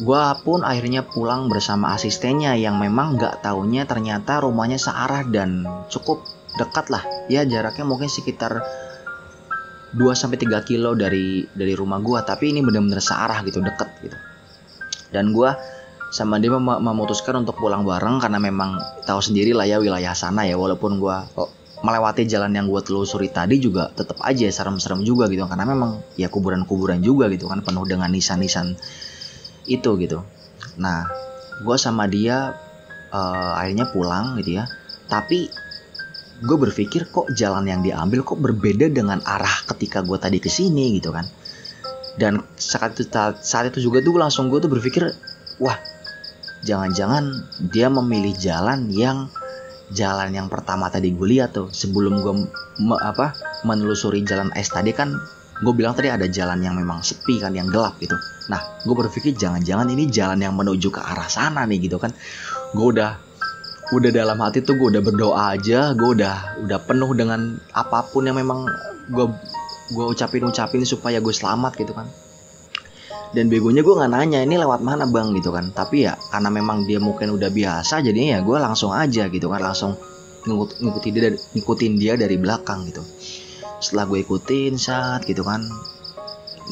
gue 0.00 0.22
pun 0.40 0.64
akhirnya 0.64 1.04
pulang 1.04 1.52
bersama 1.52 1.92
asistennya 1.92 2.56
yang 2.56 2.80
memang 2.80 3.20
nggak 3.20 3.44
taunya 3.44 3.84
ternyata 3.84 4.40
rumahnya 4.40 4.80
searah 4.80 5.28
dan 5.28 5.68
cukup 5.92 6.24
dekat 6.56 6.88
lah. 6.88 7.04
Ya 7.28 7.44
jaraknya 7.44 7.84
mungkin 7.84 8.08
sekitar 8.08 8.64
2 9.92 10.00
sampai 10.16 10.40
3 10.40 10.64
kilo 10.64 10.96
dari 10.96 11.44
dari 11.52 11.76
rumah 11.76 12.00
gue 12.00 12.16
tapi 12.24 12.48
ini 12.48 12.64
bener-bener 12.64 13.02
searah 13.04 13.44
gitu 13.44 13.60
deket 13.60 13.88
gitu. 14.00 14.16
Dan 15.12 15.36
gue 15.36 15.52
sama 16.10 16.40
dia 16.40 16.50
mem 16.50 16.80
memutuskan 16.80 17.44
untuk 17.44 17.60
pulang 17.60 17.84
bareng 17.84 18.24
karena 18.24 18.40
memang 18.40 18.80
tahu 19.04 19.20
sendiri 19.20 19.52
lah 19.52 19.68
ya 19.68 19.84
wilayah 19.84 20.16
sana 20.16 20.48
ya. 20.48 20.56
Walaupun 20.56 20.96
gue 20.96 21.16
melewati 21.84 22.24
jalan 22.24 22.56
yang 22.56 22.72
gue 22.72 22.80
telusuri 22.80 23.28
tadi 23.28 23.60
juga 23.60 23.92
tetap 23.92 24.16
aja 24.24 24.48
serem-serem 24.48 25.04
juga 25.04 25.28
gitu. 25.28 25.44
Karena 25.44 25.68
memang 25.68 26.00
ya 26.16 26.32
kuburan-kuburan 26.32 27.04
juga 27.04 27.28
gitu 27.28 27.52
kan 27.52 27.60
penuh 27.60 27.84
dengan 27.84 28.08
nisan-nisan 28.08 28.80
itu 29.70 29.94
gitu. 30.02 30.26
Nah 30.82 31.06
gue 31.62 31.76
sama 31.78 32.10
dia 32.10 32.58
uh, 33.14 33.52
akhirnya 33.54 33.86
pulang 33.94 34.34
gitu 34.42 34.58
ya. 34.58 34.66
Tapi 35.06 35.46
gue 36.40 36.56
berpikir 36.56 37.06
kok 37.14 37.30
jalan 37.36 37.68
yang 37.70 37.80
diambil 37.86 38.26
kok 38.26 38.40
berbeda 38.42 38.90
dengan 38.90 39.22
arah 39.22 39.62
ketika 39.70 40.02
gue 40.02 40.18
tadi 40.18 40.42
ke 40.42 40.50
sini 40.50 40.98
gitu 40.98 41.14
kan. 41.14 41.24
Dan 42.18 42.42
saat 42.58 42.98
itu 42.98 43.06
saat 43.40 43.70
itu 43.70 43.86
juga 43.86 44.02
tuh 44.02 44.18
langsung 44.18 44.50
gue 44.50 44.58
tuh 44.58 44.68
berpikir 44.68 45.14
wah 45.62 45.78
jangan-jangan 46.66 47.30
dia 47.72 47.88
memilih 47.88 48.36
jalan 48.36 48.90
yang 48.92 49.30
jalan 49.90 50.30
yang 50.30 50.46
pertama 50.46 50.86
tadi 50.92 51.10
gue 51.10 51.26
lihat 51.26 51.54
tuh 51.56 51.68
sebelum 51.70 52.22
gue 52.22 52.34
apa 53.02 53.34
menelusuri 53.66 54.22
jalan 54.22 54.52
es 54.54 54.70
tadi 54.70 54.94
kan 54.94 55.14
gue 55.60 55.72
bilang 55.76 55.92
tadi 55.92 56.08
ada 56.08 56.24
jalan 56.24 56.64
yang 56.64 56.72
memang 56.72 57.04
sepi 57.04 57.36
kan 57.36 57.52
yang 57.52 57.68
gelap 57.68 58.00
gitu. 58.00 58.16
Nah 58.48 58.80
gue 58.80 58.94
berpikir 58.96 59.36
jangan-jangan 59.36 59.86
ini 59.92 60.08
jalan 60.08 60.40
yang 60.40 60.56
menuju 60.56 60.88
ke 60.88 61.00
arah 61.00 61.28
sana 61.28 61.68
nih 61.68 61.84
gitu 61.84 62.00
kan. 62.00 62.10
Gue 62.72 62.96
udah 62.96 63.20
udah 63.90 64.10
dalam 64.14 64.38
hati 64.40 64.64
tuh 64.64 64.78
gue 64.78 64.88
udah 64.96 65.02
berdoa 65.02 65.58
aja 65.58 65.92
gue 65.98 66.10
udah 66.14 66.62
udah 66.62 66.78
penuh 66.86 67.10
dengan 67.12 67.58
apa 67.74 68.06
pun 68.06 68.22
yang 68.22 68.38
memang 68.38 68.62
gue 69.10 69.26
gue 69.90 70.04
ucapin 70.06 70.46
ucapin 70.46 70.86
supaya 70.86 71.20
gue 71.20 71.34
selamat 71.34 71.76
gitu 71.76 71.92
kan. 71.92 72.08
Dan 73.30 73.46
begonya 73.46 73.86
gue 73.86 73.94
nggak 73.94 74.10
nanya 74.10 74.42
ini 74.42 74.58
lewat 74.58 74.82
mana 74.82 75.06
bang? 75.06 75.30
gitu 75.36 75.54
kan. 75.54 75.70
Tapi 75.76 76.08
ya 76.08 76.16
karena 76.32 76.48
memang 76.48 76.88
dia 76.88 76.98
mungkin 76.98 77.36
udah 77.36 77.52
biasa 77.52 78.00
jadinya 78.00 78.38
ya 78.38 78.40
gue 78.40 78.56
langsung 78.56 78.90
aja 78.96 79.28
gitu 79.28 79.46
kan 79.52 79.60
langsung 79.60 79.94
ngikut, 80.40 80.80
ngikutin 80.80 81.12
dia 81.12 81.30
ngikutin 81.52 81.92
dia 82.00 82.12
dari 82.16 82.36
belakang 82.40 82.88
gitu 82.88 83.04
setelah 83.80 84.04
gue 84.06 84.22
ikutin 84.22 84.76
saat 84.76 85.24
gitu 85.24 85.42
kan 85.42 85.64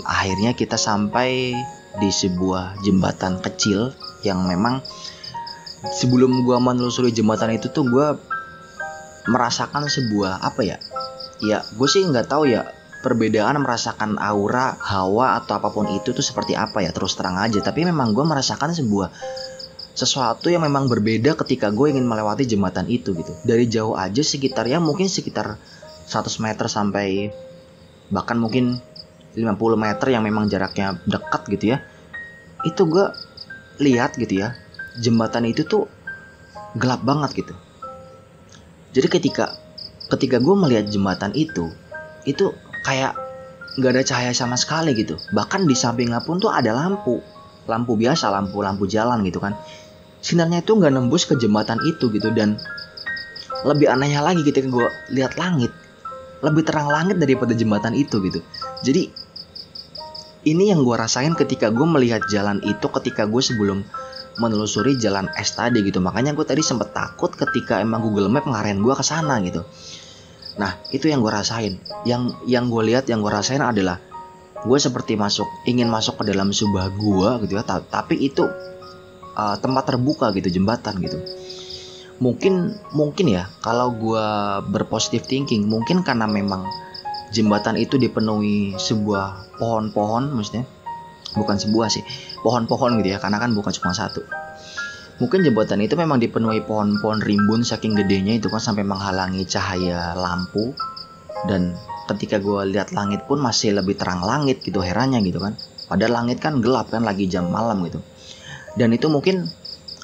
akhirnya 0.07 0.55
kita 0.55 0.79
sampai 0.79 1.57
di 1.99 2.11
sebuah 2.13 2.79
jembatan 2.87 3.43
kecil 3.43 3.91
yang 4.23 4.47
memang 4.47 4.85
sebelum 5.99 6.45
gue 6.47 6.59
menelusuri 6.61 7.11
jembatan 7.11 7.57
itu 7.57 7.73
tuh 7.73 7.89
gue 7.89 8.09
merasakan 9.29 9.89
sebuah 9.89 10.45
apa 10.45 10.63
ya 10.63 10.77
ya 11.43 11.65
gue 11.65 11.89
sih 11.89 12.05
nggak 12.07 12.31
tahu 12.31 12.51
ya 12.51 12.79
perbedaan 12.99 13.63
merasakan 13.63 14.19
aura, 14.19 14.75
hawa 14.75 15.39
atau 15.39 15.63
apa 15.63 15.71
pun 15.71 15.87
itu 15.95 16.11
tuh 16.11 16.25
seperti 16.25 16.59
apa 16.59 16.83
ya 16.83 16.91
terus 16.91 17.15
terang 17.15 17.39
aja. 17.39 17.63
Tapi 17.63 17.87
memang 17.87 18.11
gue 18.11 18.25
merasakan 18.27 18.75
sebuah 18.75 19.15
sesuatu 19.95 20.47
yang 20.51 20.63
memang 20.63 20.87
berbeda 20.87 21.35
ketika 21.39 21.75
gue 21.75 21.91
ingin 21.95 22.07
melewati 22.07 22.47
jembatan 22.47 22.87
itu 22.91 23.15
gitu. 23.15 23.33
Dari 23.43 23.67
jauh 23.71 23.95
aja 23.95 24.23
sekitar 24.23 24.67
ya 24.67 24.83
mungkin 24.83 25.07
sekitar 25.07 25.59
100 26.09 26.41
meter 26.41 26.67
sampai 26.73 27.29
bahkan 28.09 28.41
mungkin 28.41 28.81
50 29.37 29.45
meter 29.77 30.07
yang 30.09 30.25
memang 30.25 30.49
jaraknya 30.49 30.97
dekat 31.05 31.45
gitu 31.53 31.77
ya. 31.77 31.85
Itu 32.65 32.89
gue 32.89 33.13
lihat 33.85 34.17
gitu 34.17 34.41
ya. 34.41 34.57
Jembatan 34.99 35.47
itu 35.47 35.69
tuh 35.69 35.87
gelap 36.75 37.05
banget 37.05 37.45
gitu. 37.45 37.55
Jadi 38.97 39.09
ketika 39.13 39.55
ketika 40.09 40.41
gue 40.41 40.55
melihat 40.57 40.89
jembatan 40.89 41.37
itu, 41.37 41.69
itu 42.25 42.57
kayak 42.83 43.29
nggak 43.79 43.93
ada 43.95 44.03
cahaya 44.03 44.33
sama 44.35 44.59
sekali 44.59 44.91
gitu 44.99 45.15
bahkan 45.31 45.63
di 45.63 45.79
sampingnya 45.79 46.19
pun 46.27 46.43
tuh 46.43 46.51
ada 46.51 46.75
lampu 46.75 47.23
lampu 47.71 47.95
biasa 47.95 48.27
lampu 48.35 48.59
lampu 48.59 48.91
jalan 48.91 49.23
gitu 49.23 49.39
kan 49.39 49.55
sinarnya 50.19 50.67
itu 50.67 50.75
nggak 50.75 50.91
nembus 50.91 51.31
ke 51.31 51.39
jembatan 51.39 51.79
itu 51.87 52.11
gitu 52.11 52.35
dan 52.35 52.59
lebih 53.63 53.87
anehnya 53.87 54.19
lagi 54.19 54.43
ketika 54.43 54.67
gue 54.67 54.89
lihat 55.15 55.39
langit 55.39 55.71
lebih 56.45 56.63
terang 56.67 56.89
langit 56.89 57.19
daripada 57.19 57.53
jembatan 57.55 57.95
itu 57.95 58.19
gitu 58.25 58.41
jadi 58.85 59.11
ini 60.47 60.71
yang 60.71 60.87
gue 60.87 60.97
rasain 60.97 61.35
ketika 61.35 61.69
gue 61.69 61.87
melihat 61.87 62.23
jalan 62.31 62.63
itu 62.63 62.87
ketika 63.01 63.27
gue 63.27 63.43
sebelum 63.43 63.83
menelusuri 64.39 64.95
jalan 64.97 65.27
es 65.35 65.51
tadi 65.53 65.83
gitu 65.83 65.99
makanya 65.99 66.31
gue 66.31 66.47
tadi 66.47 66.63
sempet 66.63 66.95
takut 66.95 67.35
ketika 67.35 67.83
emang 67.83 68.07
Google 68.07 68.31
Map 68.31 68.47
ngarahin 68.47 68.81
gue 68.81 68.95
ke 68.95 69.03
sana 69.03 69.43
gitu 69.43 69.67
Nah, 70.59 70.75
itu 70.91 71.07
yang 71.07 71.23
gue 71.23 71.31
rasain. 71.31 71.79
Yang 72.03 72.35
yang 72.45 72.67
gue 72.67 72.83
lihat, 72.93 73.07
yang 73.07 73.23
gue 73.23 73.31
rasain 73.31 73.63
adalah 73.63 74.03
gue 74.59 74.79
seperti 74.79 75.15
masuk, 75.15 75.47
ingin 75.71 75.87
masuk 75.87 76.19
ke 76.19 76.35
dalam 76.35 76.51
sebuah 76.51 76.99
gua 76.99 77.39
gitu 77.47 77.55
ya. 77.55 77.63
Tapi 77.65 78.19
itu 78.19 78.43
uh, 79.39 79.57
tempat 79.63 79.95
terbuka 79.95 80.35
gitu, 80.35 80.51
jembatan 80.51 80.99
gitu. 80.99 81.19
Mungkin 82.19 82.75
mungkin 82.99 83.27
ya, 83.31 83.47
kalau 83.63 83.95
gue 83.95 84.27
berpositif 84.75 85.31
thinking, 85.31 85.71
mungkin 85.71 86.03
karena 86.03 86.27
memang 86.27 86.67
jembatan 87.31 87.79
itu 87.79 87.95
dipenuhi 87.95 88.75
sebuah 88.75 89.59
pohon-pohon, 89.63 90.35
maksudnya. 90.35 90.67
Bukan 91.39 91.61
sebuah 91.61 91.93
sih, 91.93 92.03
pohon-pohon 92.43 92.99
gitu 92.99 93.15
ya, 93.15 93.19
karena 93.23 93.39
kan 93.39 93.55
bukan 93.55 93.71
cuma 93.71 93.95
satu. 93.95 94.25
Mungkin 95.19 95.43
jembatan 95.43 95.83
itu 95.83 95.99
memang 95.99 96.23
dipenuhi 96.23 96.63
pohon-pohon 96.63 97.23
rimbun 97.23 97.67
saking 97.67 97.99
gedenya 97.99 98.39
itu 98.39 98.47
kan 98.47 98.63
sampai 98.63 98.87
menghalangi 98.87 99.43
cahaya 99.47 100.15
lampu. 100.15 100.75
Dan 101.47 101.75
ketika 102.11 102.39
gue 102.39 102.71
lihat 102.71 102.95
langit 102.95 103.27
pun 103.27 103.43
masih 103.43 103.75
lebih 103.75 103.99
terang 103.99 104.23
langit 104.23 104.63
gitu 104.63 104.79
herannya 104.79 105.19
gitu 105.27 105.43
kan. 105.43 105.59
Padahal 105.91 106.23
langit 106.23 106.39
kan 106.39 106.63
gelap 106.63 106.91
kan 106.91 107.03
lagi 107.03 107.27
jam 107.27 107.51
malam 107.51 107.83
gitu. 107.87 107.99
Dan 108.79 108.95
itu 108.95 109.11
mungkin 109.11 109.51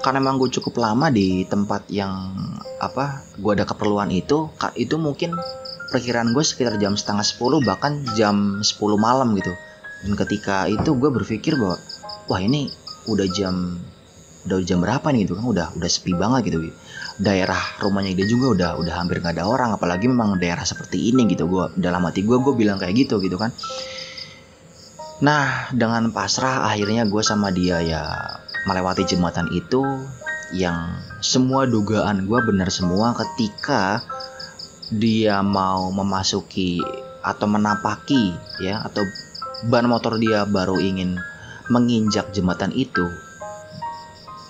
karena 0.05 0.21
memang 0.21 0.37
gue 0.37 0.53
cukup 0.53 0.77
lama 0.85 1.09
di 1.09 1.49
tempat 1.49 1.89
yang 1.89 2.37
apa 2.77 3.25
gue 3.41 3.53
ada 3.57 3.65
keperluan 3.65 4.13
itu 4.13 4.53
itu 4.77 5.01
mungkin 5.01 5.33
perkiraan 5.89 6.37
gue 6.37 6.45
sekitar 6.45 6.77
jam 6.77 6.93
setengah 6.93 7.25
10 7.25 7.65
bahkan 7.65 8.05
jam 8.13 8.61
10 8.61 8.69
malam 9.01 9.33
gitu. 9.39 9.55
Dan 10.05 10.13
ketika 10.21 10.69
itu 10.69 10.93
gue 11.01 11.09
berpikir 11.09 11.57
bahwa 11.57 11.81
wah 12.29 12.41
ini 12.43 12.69
udah 13.09 13.25
jam 13.33 13.81
udah 14.45 14.61
jam 14.61 14.85
berapa 14.85 15.09
nih? 15.09 15.25
Gitu 15.25 15.41
kan 15.41 15.47
udah 15.49 15.67
udah 15.73 15.89
sepi 15.89 16.13
banget 16.13 16.53
gitu. 16.53 16.69
Daerah 17.17 17.81
rumahnya 17.81 18.13
dia 18.13 18.29
juga 18.29 18.53
udah 18.53 18.71
udah 18.85 18.95
hampir 19.01 19.25
nggak 19.25 19.41
ada 19.41 19.49
orang 19.49 19.73
apalagi 19.73 20.05
memang 20.05 20.37
daerah 20.37 20.69
seperti 20.69 21.15
ini 21.15 21.25
gitu. 21.33 21.49
Gue 21.49 21.73
dalam 21.81 22.05
hati 22.05 22.21
gue 22.21 22.37
gue 22.37 22.55
bilang 22.59 22.77
kayak 22.77 23.09
gitu 23.09 23.25
gitu 23.25 23.41
kan. 23.41 23.57
Nah 25.25 25.73
dengan 25.73 26.13
pasrah 26.13 26.69
akhirnya 26.69 27.09
gue 27.09 27.23
sama 27.25 27.49
dia 27.55 27.81
ya 27.81 28.03
melewati 28.65 29.05
jembatan 29.05 29.49
itu 29.53 29.83
yang 30.53 31.01
semua 31.25 31.65
dugaan 31.65 32.29
gue 32.29 32.41
benar 32.45 32.69
semua 32.69 33.17
ketika 33.17 34.05
dia 34.93 35.41
mau 35.41 35.89
memasuki 35.89 36.85
atau 37.25 37.49
menapaki 37.49 38.37
ya 38.61 38.85
atau 38.85 39.03
ban 39.65 39.89
motor 39.89 40.21
dia 40.21 40.45
baru 40.45 40.77
ingin 40.77 41.17
menginjak 41.73 42.29
jembatan 42.37 42.73
itu. 42.77 43.09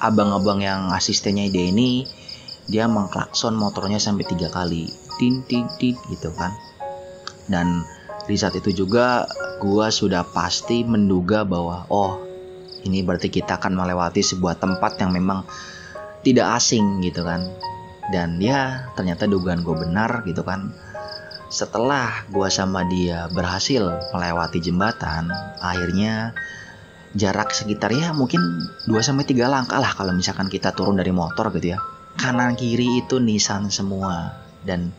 Abang-abang 0.03 0.61
yang 0.61 0.91
asistennya 0.91 1.47
dia 1.49 1.71
ini 1.71 2.05
dia 2.67 2.91
mengklakson 2.91 3.55
motornya 3.55 4.03
sampai 4.03 4.27
tiga 4.27 4.51
kali. 4.51 4.91
Tin 5.23 5.47
tin 5.47 5.71
tin 5.79 5.95
gitu 6.11 6.35
kan. 6.35 6.51
Dan 7.47 7.87
di 8.27 8.35
saat 8.35 8.59
itu 8.59 8.75
juga 8.75 9.31
gue 9.63 9.87
sudah 9.89 10.27
pasti 10.35 10.83
menduga 10.83 11.47
bahwa 11.47 11.87
oh 11.87 12.19
ini 12.85 13.01
berarti 13.01 13.33
kita 13.33 13.57
akan 13.57 13.73
melewati 13.75 14.21
sebuah 14.21 14.61
tempat 14.61 15.01
yang 15.01 15.11
memang 15.11 15.45
tidak 16.25 16.57
asing 16.61 17.01
gitu 17.05 17.25
kan. 17.25 17.45
Dan 18.13 18.37
ya 18.41 18.93
ternyata 18.93 19.25
dugaan 19.25 19.65
gue 19.65 19.77
benar 19.77 20.23
gitu 20.29 20.45
kan. 20.45 20.73
Setelah 21.49 22.29
gue 22.29 22.49
sama 22.53 22.85
dia 22.89 23.29
berhasil 23.33 24.01
melewati 24.13 24.61
jembatan 24.61 25.33
akhirnya 25.61 26.37
jarak 27.15 27.55
sekitar 27.55 27.95
ya 27.95 28.11
mungkin 28.11 28.43
2 28.91 28.91
sampai 28.99 29.23
3 29.23 29.47
langkah 29.47 29.79
lah 29.79 29.95
kalau 29.95 30.11
misalkan 30.11 30.51
kita 30.51 30.75
turun 30.77 31.01
dari 31.01 31.15
motor 31.15 31.49
gitu 31.57 31.77
ya. 31.77 31.79
Kanan 32.15 32.55
kiri 32.55 33.05
itu 33.05 33.19
nisan 33.21 33.73
semua. 33.73 34.37
Dan 34.65 34.93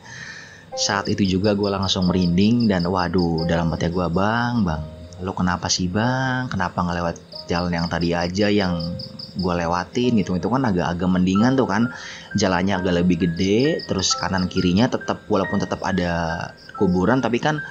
saat 0.75 1.07
itu 1.07 1.23
juga 1.25 1.55
gue 1.55 1.69
langsung 1.71 2.09
merinding 2.09 2.67
dan 2.67 2.83
waduh 2.85 3.47
dalam 3.47 3.71
hati 3.71 3.87
gue 3.87 4.07
bang 4.11 4.61
bang 4.67 4.83
lo 5.23 5.31
kenapa 5.31 5.71
sih 5.71 5.87
bang? 5.87 6.51
Kenapa 6.51 6.83
ngelewat 6.83 7.24
jalan 7.45 7.73
yang 7.73 7.87
tadi 7.87 8.13
aja 8.13 8.49
yang 8.49 8.97
gue 9.35 9.53
lewatin 9.53 10.15
gitu. 10.19 10.35
Itu 10.39 10.47
kan 10.47 10.63
agak-agak 10.63 11.09
mendingan 11.09 11.59
tuh 11.59 11.67
kan. 11.67 11.91
Jalannya 12.35 12.79
agak 12.79 13.03
lebih 13.03 13.27
gede 13.27 13.85
terus 13.85 14.15
kanan 14.15 14.47
kirinya 14.47 14.87
tetap 14.87 15.27
walaupun 15.27 15.61
tetap 15.61 15.83
ada 15.83 16.51
kuburan 16.75 17.19
tapi 17.19 17.39
kan 17.39 17.61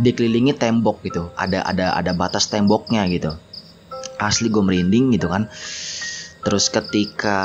dikelilingi 0.00 0.56
tembok 0.56 1.04
gitu. 1.04 1.30
Ada 1.36 1.64
ada 1.68 1.86
ada 1.96 2.12
batas 2.16 2.48
temboknya 2.48 3.04
gitu. 3.12 3.36
Asli 4.16 4.48
gue 4.48 4.62
merinding 4.64 5.12
gitu 5.14 5.28
kan. 5.28 5.52
Terus 6.42 6.72
ketika 6.74 7.38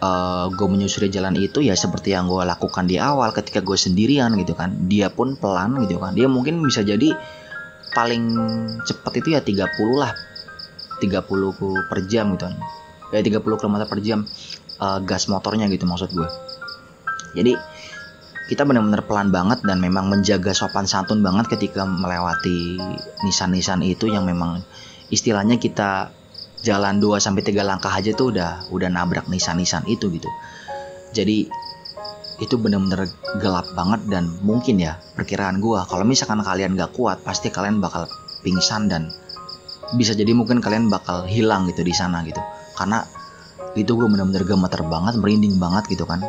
uh, 0.00 0.08
eh, 0.08 0.44
gue 0.56 0.68
menyusuri 0.70 1.12
jalan 1.12 1.36
itu 1.36 1.60
ya 1.60 1.76
seperti 1.76 2.16
yang 2.16 2.30
gue 2.30 2.40
lakukan 2.40 2.88
di 2.88 2.96
awal 2.96 3.34
ketika 3.36 3.60
gue 3.60 3.76
sendirian 3.76 4.32
gitu 4.38 4.56
kan. 4.56 4.88
Dia 4.88 5.12
pun 5.12 5.36
pelan 5.36 5.84
gitu 5.84 6.00
kan. 6.00 6.16
Dia 6.16 6.30
mungkin 6.30 6.62
bisa 6.64 6.80
jadi 6.80 7.12
paling 7.90 8.24
cepat 8.86 9.12
itu 9.18 9.34
ya 9.34 9.42
30 9.42 9.66
lah 9.98 10.14
30 11.00 11.88
per 11.88 11.98
jam 12.06 12.36
gitu 12.36 12.44
kan 12.46 12.56
ya 13.10 13.24
30 13.24 13.42
km 13.42 13.76
per 13.88 13.98
jam 14.04 14.28
uh, 14.78 15.00
gas 15.02 15.26
motornya 15.26 15.66
gitu 15.72 15.88
maksud 15.88 16.12
gue 16.12 16.28
jadi 17.34 17.56
kita 18.50 18.66
benar-benar 18.66 19.06
pelan 19.06 19.30
banget 19.30 19.62
dan 19.62 19.78
memang 19.78 20.10
menjaga 20.10 20.50
sopan 20.50 20.82
santun 20.82 21.22
banget 21.22 21.46
ketika 21.54 21.86
melewati 21.86 22.82
nisan-nisan 23.22 23.78
itu 23.86 24.10
yang 24.10 24.26
memang 24.26 24.66
istilahnya 25.06 25.54
kita 25.62 26.10
jalan 26.66 26.98
2 26.98 27.22
sampai 27.22 27.46
3 27.46 27.62
langkah 27.62 27.94
aja 27.94 28.10
tuh 28.10 28.34
udah 28.34 28.66
udah 28.74 28.90
nabrak 28.90 29.30
nisan-nisan 29.30 29.86
itu 29.86 30.10
gitu. 30.10 30.26
Jadi 31.14 31.46
itu 32.42 32.54
bener-bener 32.56 33.06
gelap 33.38 33.70
banget 33.76 34.02
dan 34.10 34.26
mungkin 34.42 34.82
ya 34.82 34.98
perkiraan 35.14 35.62
gua 35.62 35.84
kalau 35.84 36.08
misalkan 36.08 36.40
kalian 36.40 36.72
gak 36.74 36.96
kuat 36.96 37.20
pasti 37.20 37.52
kalian 37.52 37.78
bakal 37.78 38.08
pingsan 38.42 38.88
dan 38.88 39.12
bisa 39.94 40.14
jadi 40.14 40.30
mungkin 40.30 40.62
kalian 40.62 40.86
bakal 40.86 41.26
hilang 41.26 41.66
gitu 41.70 41.82
di 41.82 41.94
sana 41.94 42.22
gitu. 42.22 42.38
Karena 42.78 43.02
itu 43.74 43.90
gue 43.94 44.06
bener-bener 44.06 44.46
gemeter 44.46 44.82
banget 44.86 45.18
merinding 45.18 45.58
banget 45.58 45.86
gitu 45.90 46.06
kan. 46.06 46.22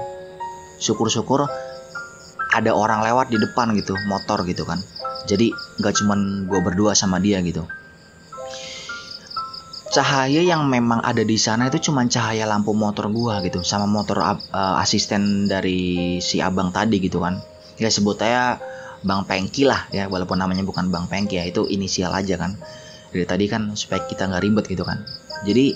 Syukur-syukur 0.81 1.45
ada 2.51 2.71
orang 2.73 3.05
lewat 3.05 3.29
di 3.29 3.37
depan 3.37 3.73
gitu 3.77 3.93
motor 4.09 4.41
gitu 4.49 4.65
kan. 4.65 4.81
Jadi 5.29 5.53
gak 5.81 6.01
cuman 6.01 6.49
gue 6.49 6.59
berdua 6.59 6.97
sama 6.97 7.21
dia 7.21 7.37
gitu. 7.45 7.65
Cahaya 9.91 10.39
yang 10.39 10.71
memang 10.71 11.03
ada 11.03 11.19
di 11.19 11.35
sana 11.35 11.67
itu 11.67 11.91
cuma 11.91 12.07
cahaya 12.07 12.47
lampu 12.47 12.71
motor 12.71 13.11
gua 13.11 13.43
gitu 13.43 13.59
sama 13.59 13.83
motor 13.83 14.23
uh, 14.23 14.79
asisten 14.79 15.51
dari 15.51 16.15
si 16.23 16.39
abang 16.39 16.71
tadi 16.71 17.03
gitu 17.03 17.19
kan. 17.19 17.43
Ya 17.75 17.91
sebut 17.91 18.15
aja 18.23 18.55
Bang 19.03 19.27
Pengki 19.27 19.67
lah 19.67 19.91
ya 19.91 20.07
walaupun 20.07 20.39
namanya 20.39 20.63
bukan 20.63 20.87
Bang 20.95 21.11
Pengki 21.11 21.41
ya 21.41 21.43
itu 21.43 21.67
inisial 21.67 22.15
aja 22.15 22.39
kan 22.39 22.55
dari 23.11 23.25
tadi 23.27 23.45
kan 23.51 23.75
supaya 23.75 24.07
kita 24.07 24.31
nggak 24.31 24.41
ribet 24.41 24.65
gitu 24.71 24.87
kan. 24.87 25.03
Jadi 25.43 25.75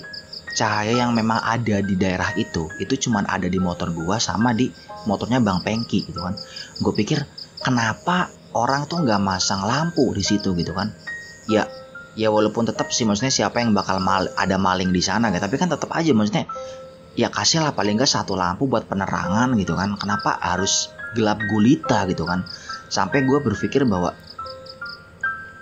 cahaya 0.56 1.04
yang 1.04 1.12
memang 1.12 1.36
ada 1.44 1.84
di 1.84 1.94
daerah 2.00 2.32
itu 2.40 2.72
itu 2.80 3.08
cuma 3.08 3.20
ada 3.28 3.44
di 3.44 3.60
motor 3.60 3.92
gua 3.92 4.16
sama 4.16 4.56
di 4.56 4.72
motornya 5.04 5.38
Bang 5.44 5.60
Pengki 5.60 6.08
gitu 6.08 6.20
kan. 6.24 6.34
Gue 6.80 6.92
pikir 6.96 7.22
kenapa 7.60 8.32
orang 8.56 8.88
tuh 8.88 9.04
nggak 9.04 9.20
masang 9.20 9.62
lampu 9.68 10.16
di 10.16 10.24
situ 10.24 10.56
gitu 10.56 10.72
kan? 10.72 10.90
Ya 11.46 11.68
ya 12.16 12.32
walaupun 12.32 12.64
tetap 12.64 12.88
sih 12.90 13.04
maksudnya 13.04 13.30
siapa 13.30 13.60
yang 13.60 13.76
bakal 13.76 14.00
mal 14.00 14.32
ada 14.40 14.56
maling 14.56 14.88
di 14.88 15.04
sana 15.04 15.28
gitu 15.28 15.44
tapi 15.44 15.60
kan 15.60 15.68
tetap 15.68 15.92
aja 15.92 16.16
maksudnya 16.16 16.48
ya 17.12 17.28
kasih 17.28 17.60
lah 17.60 17.76
paling 17.76 18.00
nggak 18.00 18.08
satu 18.08 18.32
lampu 18.32 18.64
buat 18.68 18.88
penerangan 18.88 19.52
gitu 19.60 19.76
kan. 19.76 19.92
Kenapa 20.00 20.36
harus 20.40 20.88
gelap 21.16 21.40
gulita 21.48 22.04
gitu 22.08 22.24
kan? 22.24 22.44
Sampai 22.88 23.24
gue 23.24 23.38
berpikir 23.40 23.84
bahwa 23.84 24.16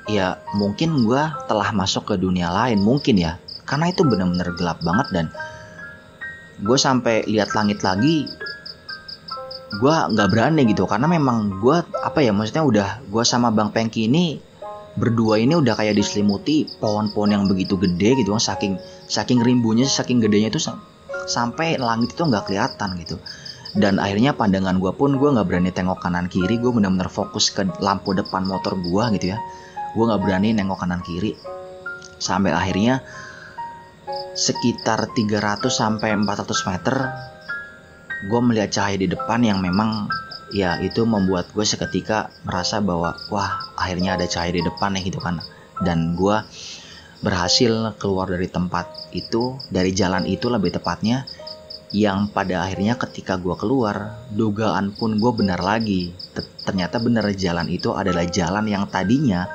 ya 0.05 0.37
mungkin 0.53 1.09
gue 1.09 1.23
telah 1.49 1.69
masuk 1.73 2.13
ke 2.13 2.15
dunia 2.21 2.53
lain 2.53 2.81
mungkin 2.81 3.17
ya. 3.17 3.41
Karena 3.65 3.89
itu 3.89 4.05
benar-benar 4.05 4.53
gelap 4.61 4.79
banget 4.85 5.09
dan 5.13 5.27
gue 6.61 6.79
sampai 6.79 7.25
lihat 7.25 7.57
langit 7.57 7.81
lagi 7.81 8.29
gue 9.75 9.95
nggak 10.15 10.29
berani 10.29 10.63
gitu. 10.69 10.85
Karena 10.85 11.09
memang 11.09 11.59
gue 11.59 11.77
apa 12.05 12.21
ya 12.21 12.37
maksudnya 12.37 12.65
udah 12.65 12.89
gue 13.09 13.25
sama 13.25 13.49
bang 13.49 13.73
Pengki 13.73 14.07
ini 14.07 14.39
berdua 14.95 15.43
ini 15.43 15.59
udah 15.59 15.75
kayak 15.75 15.99
diselimuti 15.99 16.69
pohon-pohon 16.79 17.33
yang 17.33 17.45
begitu 17.49 17.81
gede 17.81 18.21
gitu. 18.21 18.37
Kan 18.37 18.43
saking 18.45 18.75
saking 19.09 19.41
rimbunya 19.41 19.89
saking 19.89 20.21
gedenya 20.21 20.53
itu 20.53 20.61
sampai 21.25 21.81
langit 21.81 22.13
itu 22.13 22.23
nggak 22.23 22.53
kelihatan 22.53 23.01
gitu. 23.01 23.17
Dan 23.75 23.99
akhirnya 23.99 24.37
pandangan 24.39 24.79
gue 24.79 24.93
pun 24.95 25.19
gue 25.19 25.29
nggak 25.35 25.51
berani 25.51 25.75
tengok 25.75 25.99
kanan 25.99 26.29
kiri. 26.31 26.61
Gue 26.61 26.71
benar-benar 26.71 27.09
fokus 27.11 27.51
ke 27.51 27.67
lampu 27.83 28.15
depan 28.15 28.47
motor 28.47 28.77
gue 28.79 29.05
gitu 29.19 29.35
ya 29.35 29.41
gue 29.95 30.05
nggak 30.05 30.23
berani 30.23 30.51
nengok 30.53 30.83
kanan 30.83 31.01
kiri. 31.01 31.39
Sampai 32.19 32.51
akhirnya 32.51 33.01
sekitar 34.35 35.15
300 35.15 35.71
sampai 35.71 36.11
400 36.19 36.71
meter 36.75 36.97
gue 38.27 38.41
melihat 38.43 38.71
cahaya 38.75 38.99
di 38.99 39.07
depan 39.07 39.47
yang 39.47 39.63
memang 39.63 40.11
ya 40.51 40.83
itu 40.83 41.07
membuat 41.07 41.55
gue 41.55 41.63
seketika 41.63 42.35
merasa 42.43 42.83
bahwa 42.83 43.15
wah 43.31 43.71
akhirnya 43.79 44.19
ada 44.19 44.27
cahaya 44.27 44.59
di 44.59 44.63
depan 44.67 44.99
nih 44.99 45.15
gitu 45.15 45.23
kan. 45.23 45.39
Dan 45.83 46.19
gue 46.19 46.37
berhasil 47.25 47.95
keluar 47.97 48.29
dari 48.29 48.51
tempat 48.51 49.15
itu 49.15 49.57
dari 49.71 49.95
jalan 49.95 50.27
itu 50.29 50.51
lebih 50.51 50.75
tepatnya 50.77 51.25
yang 51.95 52.27
pada 52.35 52.67
akhirnya 52.67 52.99
ketika 52.99 53.39
gue 53.39 53.55
keluar 53.55 54.19
dugaan 54.35 54.91
pun 54.99 55.15
gue 55.19 55.33
benar 55.35 55.63
lagi. 55.63 56.11
Ternyata 56.65 56.99
benar 56.99 57.29
jalan 57.37 57.71
itu 57.71 57.95
adalah 57.95 58.27
jalan 58.27 58.67
yang 58.67 58.89
tadinya 58.91 59.47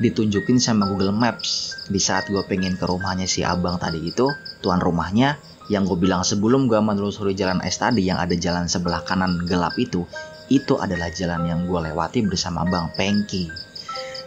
ditunjukin 0.00 0.62
sama 0.62 0.88
Google 0.88 1.12
Maps. 1.12 1.82
Di 1.90 2.00
saat 2.00 2.30
gue 2.30 2.40
pengen 2.48 2.78
ke 2.78 2.84
rumahnya 2.86 3.28
si 3.28 3.44
abang 3.44 3.76
tadi 3.76 4.00
itu 4.00 4.30
tuan 4.62 4.78
rumahnya 4.80 5.36
yang 5.68 5.88
gue 5.88 5.96
bilang 5.96 6.22
sebelum 6.22 6.68
gue 6.68 6.78
menelusuri 6.78 7.32
jalan 7.32 7.64
es 7.64 7.80
tadi 7.80 8.04
yang 8.04 8.20
ada 8.20 8.36
jalan 8.36 8.68
sebelah 8.68 9.04
kanan 9.04 9.44
gelap 9.48 9.76
itu 9.78 10.04
itu 10.52 10.76
adalah 10.76 11.08
jalan 11.08 11.48
yang 11.48 11.60
gue 11.64 11.80
lewati 11.92 12.24
bersama 12.28 12.68
Bang 12.68 12.92
Pengki. 12.92 13.48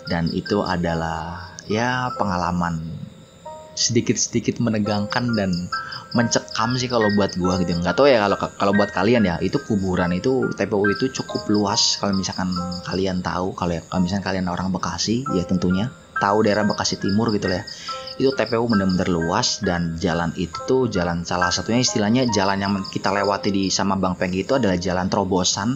Dan 0.06 0.30
itu 0.34 0.62
adalah 0.62 1.54
ya 1.70 2.14
pengalaman 2.18 3.05
sedikit-sedikit 3.76 4.64
menegangkan 4.64 5.36
dan 5.36 5.52
mencekam 6.16 6.80
sih 6.80 6.88
kalau 6.88 7.12
buat 7.14 7.36
gue 7.36 7.54
gitu. 7.68 7.76
Nggak 7.84 7.96
tahu 8.00 8.08
ya 8.08 8.24
kalau 8.24 8.38
kalau 8.40 8.72
buat 8.72 8.90
kalian 8.96 9.28
ya 9.28 9.36
itu 9.44 9.60
kuburan 9.60 10.16
itu 10.16 10.48
TPU 10.56 10.88
itu 10.88 11.12
cukup 11.12 11.52
luas 11.52 12.00
kalau 12.00 12.16
misalkan 12.16 12.56
kalian 12.88 13.20
tahu. 13.20 13.52
Kalau 13.52 13.76
ya 13.76 13.84
kalau 13.84 14.08
misalkan 14.08 14.24
kalian 14.24 14.48
orang 14.48 14.72
Bekasi 14.72 15.28
ya 15.36 15.44
tentunya 15.44 15.92
tahu 16.18 16.48
daerah 16.48 16.64
Bekasi 16.64 17.04
Timur 17.04 17.36
gitu 17.36 17.52
ya. 17.52 17.68
Itu 18.16 18.32
TPU 18.32 18.64
benar-benar 18.72 19.12
luas 19.12 19.60
dan 19.60 20.00
jalan 20.00 20.32
itu 20.40 20.88
jalan 20.88 21.28
salah 21.28 21.52
satunya 21.52 21.84
istilahnya 21.84 22.32
jalan 22.32 22.64
yang 22.64 22.72
kita 22.88 23.12
lewati 23.12 23.52
di 23.52 23.68
sama 23.68 24.00
Bang 24.00 24.16
Pengki 24.16 24.48
itu 24.48 24.56
adalah 24.56 24.80
jalan 24.80 25.12
terobosan 25.12 25.76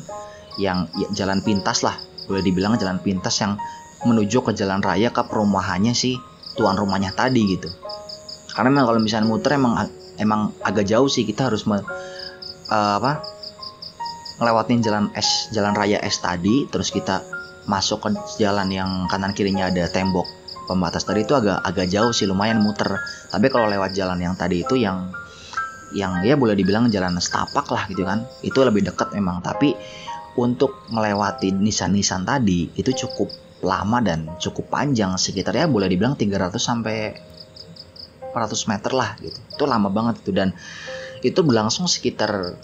yang 0.56 0.88
ya, 0.96 1.12
jalan 1.12 1.44
pintas 1.44 1.84
lah. 1.84 2.00
Boleh 2.32 2.48
dibilang 2.48 2.80
jalan 2.80 3.04
pintas 3.04 3.44
yang 3.44 3.60
menuju 4.08 4.40
ke 4.40 4.52
jalan 4.56 4.80
raya 4.80 5.12
ke 5.12 5.20
perumahannya 5.28 5.92
si 5.92 6.16
tuan 6.60 6.76
rumahnya 6.76 7.16
tadi 7.16 7.56
gitu. 7.56 7.72
Karena 8.52 8.76
memang 8.76 8.92
kalau 8.92 9.00
misalnya 9.00 9.32
muter 9.32 9.56
emang 9.56 9.88
emang 10.20 10.52
agak 10.60 10.84
jauh 10.84 11.08
sih 11.08 11.24
kita 11.24 11.48
harus 11.48 11.64
me, 11.64 11.80
uh, 11.80 12.94
apa 13.00 13.24
ngelewatin 14.44 14.84
jalan 14.84 15.06
es 15.16 15.48
jalan 15.56 15.72
raya 15.72 16.04
es 16.04 16.20
tadi 16.20 16.68
terus 16.68 16.92
kita 16.92 17.24
masuk 17.72 18.04
ke 18.04 18.10
jalan 18.44 18.68
yang 18.68 19.08
kanan 19.08 19.32
kirinya 19.32 19.72
ada 19.72 19.88
tembok 19.88 20.28
pembatas 20.70 21.08
tadi 21.08 21.26
itu 21.26 21.34
agak 21.34 21.64
agak 21.66 21.90
jauh 21.90 22.14
sih 22.14 22.30
lumayan 22.30 22.62
muter. 22.62 23.00
Tapi 23.34 23.50
kalau 23.50 23.66
lewat 23.66 23.98
jalan 23.98 24.22
yang 24.22 24.36
tadi 24.38 24.62
itu 24.62 24.78
yang 24.78 25.10
yang 25.90 26.22
ya 26.22 26.38
boleh 26.38 26.54
dibilang 26.54 26.94
jalan 26.94 27.18
setapak 27.18 27.66
lah 27.74 27.90
gitu 27.90 28.06
kan 28.06 28.28
itu 28.46 28.62
lebih 28.62 28.86
dekat 28.86 29.10
memang. 29.18 29.42
Tapi 29.42 29.74
untuk 30.38 30.86
melewati 30.94 31.50
nisan-nisan 31.50 32.24
tadi 32.24 32.70
itu 32.78 32.94
cukup 32.94 33.49
lama 33.60 34.00
dan 34.00 34.40
cukup 34.40 34.72
panjang 34.72 35.16
sekitar 35.20 35.52
ya 35.56 35.68
boleh 35.68 35.92
dibilang 35.92 36.16
300 36.16 36.56
sampai 36.56 37.12
400 38.32 38.72
meter 38.72 38.92
lah 38.96 39.20
gitu 39.20 39.36
itu 39.36 39.64
lama 39.68 39.92
banget 39.92 40.24
itu 40.24 40.32
dan 40.32 40.56
itu 41.20 41.40
berlangsung 41.44 41.90
sekitar 41.92 42.56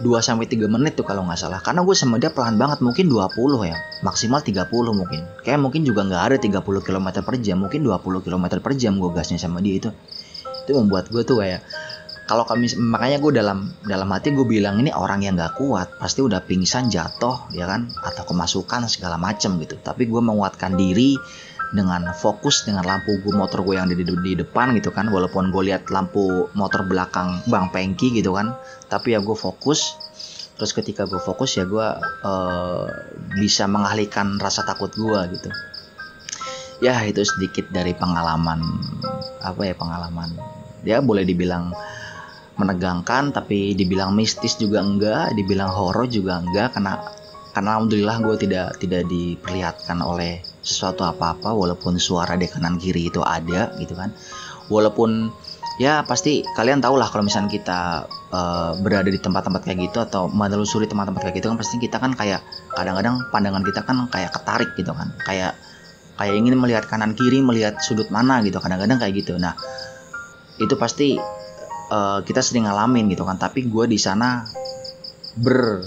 2 0.00 0.08
sampai 0.24 0.48
3 0.48 0.64
menit 0.64 0.96
tuh 0.96 1.04
kalau 1.04 1.28
nggak 1.28 1.36
salah. 1.36 1.60
Karena 1.60 1.84
gue 1.84 1.92
sama 1.92 2.16
dia 2.16 2.32
pelan 2.32 2.56
banget, 2.56 2.80
mungkin 2.80 3.12
20 3.12 3.68
ya, 3.68 3.76
maksimal 4.00 4.40
30 4.40 4.64
mungkin. 4.96 5.28
Kayak 5.44 5.60
mungkin 5.60 5.84
juga 5.84 6.08
nggak 6.08 6.22
ada 6.24 6.36
30 6.40 6.80
km 6.80 7.08
per 7.20 7.34
jam, 7.44 7.60
mungkin 7.60 7.84
20 7.84 8.24
km 8.24 8.44
per 8.64 8.72
jam 8.80 8.96
gue 8.96 9.10
gasnya 9.12 9.36
sama 9.36 9.60
dia 9.60 9.76
itu. 9.76 9.92
Itu 10.64 10.72
membuat 10.80 11.12
gue 11.12 11.20
tuh 11.20 11.44
kayak 11.44 11.60
kalau 12.30 12.46
kami 12.46 12.70
makanya 12.78 13.18
gue 13.18 13.32
dalam 13.42 13.74
dalam 13.82 14.06
hati 14.14 14.30
gue 14.30 14.46
bilang 14.46 14.78
ini 14.78 14.94
orang 14.94 15.26
yang 15.26 15.34
nggak 15.34 15.58
kuat 15.58 15.98
pasti 15.98 16.22
udah 16.22 16.38
pingsan 16.46 16.86
jatuh 16.86 17.50
ya 17.50 17.66
kan? 17.66 17.90
Atau 18.06 18.22
kemasukan 18.22 18.86
segala 18.86 19.18
macem 19.18 19.58
gitu. 19.58 19.74
Tapi 19.82 20.06
gue 20.06 20.22
menguatkan 20.22 20.78
diri 20.78 21.18
dengan 21.74 22.14
fokus 22.14 22.62
dengan 22.62 22.86
lampu 22.86 23.18
gue 23.18 23.34
motor 23.34 23.66
gue 23.66 23.74
yang 23.74 23.90
di, 23.90 23.98
di, 23.98 24.06
di 24.06 24.32
depan 24.38 24.78
gitu 24.78 24.94
kan. 24.94 25.10
Walaupun 25.10 25.50
gue 25.50 25.74
lihat 25.74 25.90
lampu 25.90 26.46
motor 26.54 26.86
belakang 26.86 27.42
bang 27.50 27.66
pengki 27.74 28.22
gitu 28.22 28.38
kan. 28.38 28.54
Tapi 28.86 29.18
ya 29.18 29.18
gue 29.18 29.34
fokus. 29.34 29.98
Terus 30.54 30.70
ketika 30.70 31.10
gue 31.10 31.18
fokus 31.18 31.58
ya 31.58 31.66
gue 31.66 31.86
uh, 32.22 32.86
bisa 33.42 33.66
mengalihkan 33.66 34.38
rasa 34.38 34.62
takut 34.62 34.94
gue 34.94 35.18
gitu. 35.34 35.50
Ya 36.78 36.94
itu 37.02 37.26
sedikit 37.26 37.74
dari 37.74 37.90
pengalaman 37.90 38.62
apa 39.42 39.66
ya 39.66 39.74
pengalaman. 39.74 40.30
Ya 40.86 41.02
boleh 41.02 41.26
dibilang 41.26 41.74
menegangkan 42.60 43.32
tapi 43.32 43.72
dibilang 43.72 44.12
mistis 44.12 44.60
juga 44.60 44.84
enggak 44.84 45.32
dibilang 45.32 45.72
horor 45.72 46.04
juga 46.04 46.44
enggak 46.44 46.76
karena 46.76 47.00
karena 47.50 47.76
alhamdulillah 47.76 48.16
gue 48.22 48.36
tidak 48.46 48.78
tidak 48.78 49.02
diperlihatkan 49.10 49.98
oleh 50.04 50.38
sesuatu 50.62 51.02
apa-apa 51.02 51.50
walaupun 51.50 51.98
suara 51.98 52.38
di 52.38 52.46
kanan 52.46 52.78
kiri 52.78 53.10
itu 53.10 53.20
ada 53.24 53.74
gitu 53.82 53.98
kan. 53.98 54.14
Walaupun 54.70 55.34
ya 55.82 56.06
pasti 56.06 56.46
kalian 56.54 56.78
tahu 56.78 56.94
lah 56.94 57.10
kalau 57.10 57.26
misalnya 57.26 57.50
kita 57.50 57.80
uh, 58.30 58.78
berada 58.78 59.10
di 59.10 59.18
tempat-tempat 59.18 59.66
kayak 59.66 59.90
gitu 59.90 59.98
atau 59.98 60.30
menelusuri 60.30 60.86
tempat-tempat 60.86 61.26
kayak 61.26 61.36
gitu 61.42 61.50
kan 61.50 61.58
pasti 61.58 61.76
kita 61.82 61.96
kan 61.98 62.14
kayak 62.14 62.44
kadang-kadang 62.76 63.18
pandangan 63.34 63.66
kita 63.66 63.80
kan 63.82 64.06
kayak 64.14 64.30
ketarik 64.30 64.70
gitu 64.78 64.94
kan. 64.94 65.10
Kayak 65.26 65.58
kayak 66.22 66.34
ingin 66.38 66.54
melihat 66.54 66.86
kanan 66.86 67.18
kiri 67.18 67.42
melihat 67.42 67.82
sudut 67.82 68.06
mana 68.14 68.38
gitu 68.46 68.62
kadang-kadang 68.62 69.02
kayak 69.02 69.26
gitu. 69.26 69.34
Nah 69.42 69.58
itu 70.62 70.76
pasti 70.78 71.18
uh, 71.90 72.22
kita 72.22 72.40
sering 72.40 72.70
ngalamin 72.70 73.10
gitu 73.10 73.26
kan. 73.26 73.36
Tapi 73.36 73.66
gue 73.66 73.84
di 73.90 73.98
sana 73.98 74.46
ber 75.36 75.84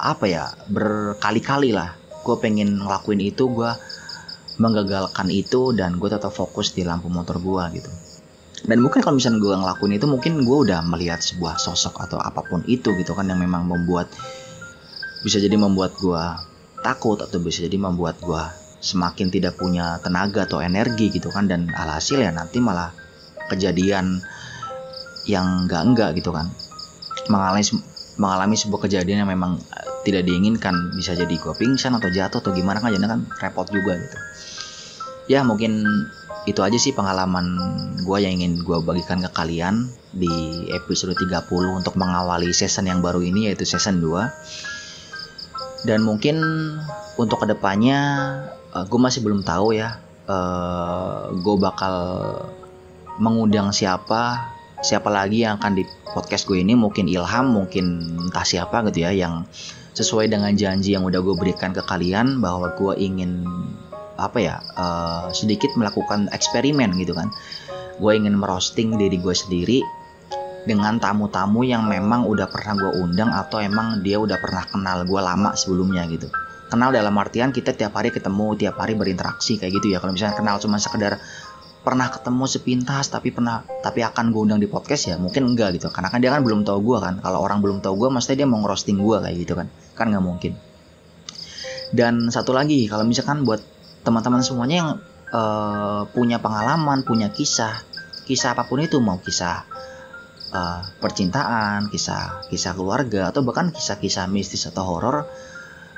apa 0.00 0.24
ya 0.26 0.48
berkali-kali 0.66 1.70
lah. 1.70 1.94
Gue 2.24 2.40
pengen 2.40 2.80
ngelakuin 2.80 3.20
itu 3.22 3.46
gue 3.52 3.70
menggagalkan 4.58 5.28
itu 5.32 5.72
dan 5.72 5.96
gue 5.96 6.08
tetap 6.10 6.32
fokus 6.34 6.74
di 6.74 6.82
lampu 6.82 7.12
motor 7.12 7.38
gue 7.38 7.82
gitu. 7.82 7.90
Dan 8.62 8.78
mungkin 8.78 9.02
kalau 9.02 9.18
misalnya 9.18 9.42
gue 9.42 9.54
ngelakuin 9.58 9.92
itu 9.98 10.06
mungkin 10.06 10.32
gue 10.46 10.58
udah 10.70 10.86
melihat 10.86 11.18
sebuah 11.18 11.58
sosok 11.58 11.98
atau 11.98 12.18
apa 12.22 12.46
pun 12.46 12.62
itu 12.70 12.94
gitu 12.94 13.10
kan 13.16 13.26
yang 13.26 13.42
memang 13.42 13.66
membuat 13.66 14.06
bisa 15.26 15.42
jadi 15.42 15.58
membuat 15.58 15.98
gue 15.98 16.22
takut 16.82 17.18
atau 17.18 17.42
bisa 17.42 17.66
jadi 17.66 17.74
membuat 17.78 18.22
gue 18.22 18.42
semakin 18.82 19.30
tidak 19.30 19.58
punya 19.58 19.98
tenaga 19.98 20.46
atau 20.46 20.62
energi 20.62 21.10
gitu 21.10 21.26
kan. 21.34 21.50
Dan 21.50 21.74
alhasil 21.74 22.22
ya 22.22 22.30
nanti 22.30 22.62
malah 22.62 22.94
kejadian 23.50 24.22
yang 25.28 25.66
enggak 25.66 25.82
enggak 25.86 26.10
gitu 26.18 26.30
kan. 26.34 26.50
Mengalami 27.30 27.62
mengalami 28.18 28.56
sebuah 28.58 28.86
kejadian 28.88 29.26
yang 29.26 29.30
memang 29.30 29.58
eh, 29.58 29.88
tidak 30.06 30.26
diinginkan. 30.26 30.94
Bisa 30.96 31.14
jadi 31.14 31.32
gue 31.32 31.54
pingsan 31.56 31.94
atau 31.96 32.10
jatuh 32.10 32.42
atau 32.42 32.52
gimana 32.54 32.82
kan 32.82 32.90
jadi 32.90 33.06
kan 33.06 33.20
repot 33.40 33.66
juga 33.70 33.98
gitu. 33.98 34.18
Ya 35.30 35.46
mungkin 35.46 35.86
itu 36.42 36.58
aja 36.58 36.74
sih 36.74 36.90
pengalaman 36.90 37.46
gue 38.02 38.18
yang 38.18 38.42
ingin 38.42 38.66
gue 38.66 38.78
bagikan 38.82 39.22
ke 39.22 39.30
kalian 39.30 39.86
di 40.10 40.66
episode 40.74 41.14
30 41.14 41.46
untuk 41.70 41.94
mengawali 41.94 42.50
season 42.50 42.90
yang 42.90 42.98
baru 42.98 43.22
ini 43.22 43.46
yaitu 43.46 43.62
season 43.62 44.02
2 44.02 45.86
dan 45.86 46.02
mungkin 46.02 46.42
untuk 47.14 47.46
ke 47.46 47.46
depannya 47.46 48.00
eh, 48.74 48.84
gue 48.90 48.98
masih 48.98 49.22
belum 49.22 49.46
tahu 49.46 49.78
ya 49.78 50.02
uh, 50.26 50.34
eh, 50.34 51.20
gue 51.38 51.56
bakal 51.58 51.94
mengundang 53.22 53.70
siapa 53.70 54.51
siapa 54.82 55.08
lagi 55.08 55.46
yang 55.46 55.62
akan 55.62 55.78
di 55.78 55.86
podcast 56.10 56.44
gue 56.50 56.58
ini? 56.58 56.74
Mungkin 56.74 57.06
Ilham 57.06 57.54
mungkin 57.54 58.18
entah 58.28 58.44
siapa 58.44 58.82
gitu 58.90 59.06
ya 59.06 59.14
yang 59.14 59.46
sesuai 59.94 60.28
dengan 60.28 60.52
janji 60.58 60.98
yang 60.98 61.06
udah 61.06 61.22
gue 61.22 61.34
berikan 61.38 61.70
ke 61.70 61.80
kalian 61.86 62.42
bahwa 62.42 62.74
gue 62.74 62.98
ingin 62.98 63.46
apa 64.18 64.38
ya 64.42 64.56
uh, 64.76 65.30
sedikit 65.32 65.72
melakukan 65.78 66.28
eksperimen 66.34 66.98
gitu 66.98 67.14
kan. 67.14 67.30
Gue 68.02 68.18
ingin 68.18 68.34
merosting 68.34 68.98
diri 68.98 69.16
gue 69.22 69.32
sendiri 69.32 69.80
dengan 70.62 70.98
tamu-tamu 70.98 71.66
yang 71.66 71.86
memang 71.86 72.26
udah 72.26 72.46
pernah 72.50 72.74
gue 72.78 72.92
undang 73.02 73.30
atau 73.30 73.58
emang 73.58 74.02
dia 74.02 74.18
udah 74.18 74.38
pernah 74.38 74.66
kenal 74.66 75.06
gue 75.06 75.20
lama 75.22 75.54
sebelumnya 75.54 76.06
gitu. 76.10 76.30
Kenal 76.72 76.88
dalam 76.88 77.12
artian 77.20 77.52
kita 77.52 77.76
tiap 77.76 77.92
hari 77.92 78.08
ketemu 78.08 78.56
tiap 78.56 78.80
hari 78.80 78.96
berinteraksi 78.96 79.60
kayak 79.60 79.76
gitu 79.76 79.92
ya. 79.92 80.00
Kalau 80.00 80.16
misalnya 80.16 80.40
kenal 80.40 80.56
cuma 80.56 80.80
sekedar 80.80 81.20
pernah 81.82 82.08
ketemu 82.14 82.46
sepintas 82.46 83.10
tapi 83.10 83.34
pernah 83.34 83.66
tapi 83.82 84.06
akan 84.06 84.30
gue 84.30 84.40
undang 84.46 84.62
di 84.62 84.70
podcast 84.70 85.10
ya 85.10 85.16
mungkin 85.18 85.50
enggak 85.50 85.78
gitu. 85.78 85.90
Karena 85.90 86.08
kan 86.08 86.22
dia 86.22 86.30
kan 86.30 86.46
belum 86.46 86.62
tahu 86.62 86.78
gue 86.82 86.98
kan. 87.02 87.18
Kalau 87.18 87.42
orang 87.42 87.58
belum 87.58 87.82
tahu 87.82 87.94
gue 87.98 88.08
mesti 88.14 88.38
dia 88.38 88.46
mau 88.46 88.62
ngerosting 88.62 89.02
gue 89.02 89.16
kayak 89.18 89.36
gitu 89.36 89.52
kan. 89.58 89.66
Kan 89.98 90.14
nggak 90.14 90.24
mungkin. 90.24 90.52
Dan 91.92 92.32
satu 92.32 92.56
lagi 92.56 92.88
kalau 92.88 93.04
misalkan 93.04 93.44
buat 93.44 93.60
teman-teman 94.02 94.42
semuanya 94.42 94.76
yang 94.80 94.90
uh, 95.32 96.02
punya 96.10 96.38
pengalaman 96.42 97.02
punya 97.06 97.30
kisah 97.30 97.82
kisah 98.26 98.54
apa 98.54 98.66
pun 98.66 98.82
itu 98.82 98.98
mau 99.02 99.18
kisah 99.18 99.66
uh, 100.54 100.80
percintaan 100.98 101.90
kisah 101.90 102.46
kisah 102.50 102.72
keluarga 102.76 103.30
atau 103.30 103.42
bahkan 103.42 103.70
kisah-kisah 103.70 104.26
mistis 104.30 104.68
atau 104.68 104.82
horor 104.86 105.26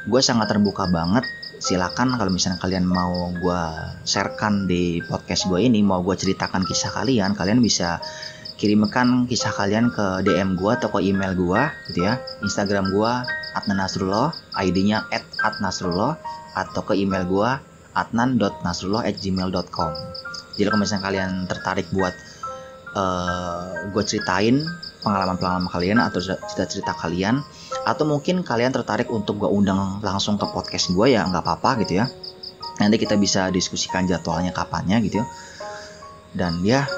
gue 0.04 0.20
sangat 0.20 0.52
terbuka 0.52 0.84
banget 0.88 1.24
silakan 1.62 2.18
kalau 2.18 2.30
misalnya 2.30 2.58
kalian 2.62 2.86
mau 2.86 3.30
gue 3.34 3.62
sharekan 4.06 4.66
di 4.66 5.02
podcast 5.04 5.46
gue 5.50 5.60
ini 5.62 5.80
mau 5.82 6.02
gue 6.02 6.14
ceritakan 6.14 6.66
kisah 6.66 6.90
kalian 6.92 7.34
kalian 7.34 7.62
bisa 7.62 8.02
kirimkan 8.54 9.26
kisah 9.26 9.50
kalian 9.50 9.90
ke 9.90 10.22
DM 10.22 10.54
gue 10.54 10.70
atau 10.70 10.88
ke 10.94 11.02
email 11.02 11.34
gue 11.34 11.60
gitu 11.90 12.06
ya. 12.06 12.22
Instagram 12.40 12.94
gue 12.94 13.12
Adnan 13.54 13.78
Nasrullah 13.82 14.34
ID-nya 14.58 15.06
at 15.10 15.26
@nasrullah 15.58 16.18
atau 16.54 16.82
ke 16.86 16.94
email 16.94 17.26
gue 17.26 17.50
adnan.nasrullah@gmail.com 17.94 19.92
jadi 20.54 20.70
kalau 20.70 20.80
misalnya 20.82 21.02
kalian 21.06 21.30
tertarik 21.50 21.86
buat 21.94 22.14
uh, 22.94 23.74
eh, 23.74 23.90
gue 23.90 24.02
ceritain 24.06 24.62
pengalaman-pengalaman 25.02 25.68
kalian 25.70 25.98
atau 26.02 26.22
cerita-cerita 26.22 26.94
kalian 26.98 27.42
atau 27.84 28.08
mungkin 28.08 28.40
kalian 28.40 28.72
tertarik 28.72 29.12
untuk 29.12 29.44
gue 29.44 29.50
undang 29.50 30.00
langsung 30.00 30.40
ke 30.40 30.48
podcast 30.48 30.90
gue 30.90 31.12
ya 31.12 31.28
nggak 31.28 31.44
apa-apa 31.44 31.84
gitu 31.84 32.00
ya. 32.00 32.08
Nanti 32.80 32.96
kita 32.98 33.14
bisa 33.20 33.52
diskusikan 33.52 34.08
jadwalnya 34.08 34.50
kapannya 34.50 34.98
gitu 35.04 35.20
ya. 35.22 35.26
Dan 36.34 36.64
ya 36.66 36.88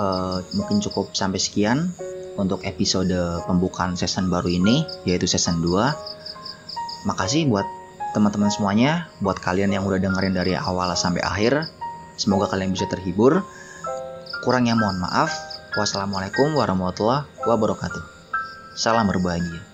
uh, 0.00 0.40
mungkin 0.56 0.80
cukup 0.80 1.12
sampai 1.12 1.42
sekian 1.42 1.92
untuk 2.38 2.64
episode 2.64 3.12
pembukaan 3.44 3.98
season 3.98 4.32
baru 4.32 4.48
ini 4.48 4.86
yaitu 5.04 5.28
season 5.28 5.60
2 5.60 7.04
makasih 7.04 7.44
buat 7.50 7.66
teman-teman 8.16 8.48
semuanya 8.48 9.10
buat 9.20 9.36
kalian 9.36 9.74
yang 9.74 9.84
udah 9.84 10.00
dengerin 10.00 10.34
dari 10.34 10.54
awal 10.56 10.88
sampai 10.94 11.20
akhir. 11.20 11.68
Semoga 12.16 12.52
kalian 12.52 12.76
bisa 12.76 12.84
terhibur. 12.86 13.44
Kurangnya 14.44 14.76
mohon 14.76 15.00
maaf. 15.00 15.32
Wassalamualaikum 15.78 16.52
warahmatullahi 16.58 17.24
wabarakatuh. 17.46 18.02
Salam 18.74 19.06
berbahagia 19.06 19.69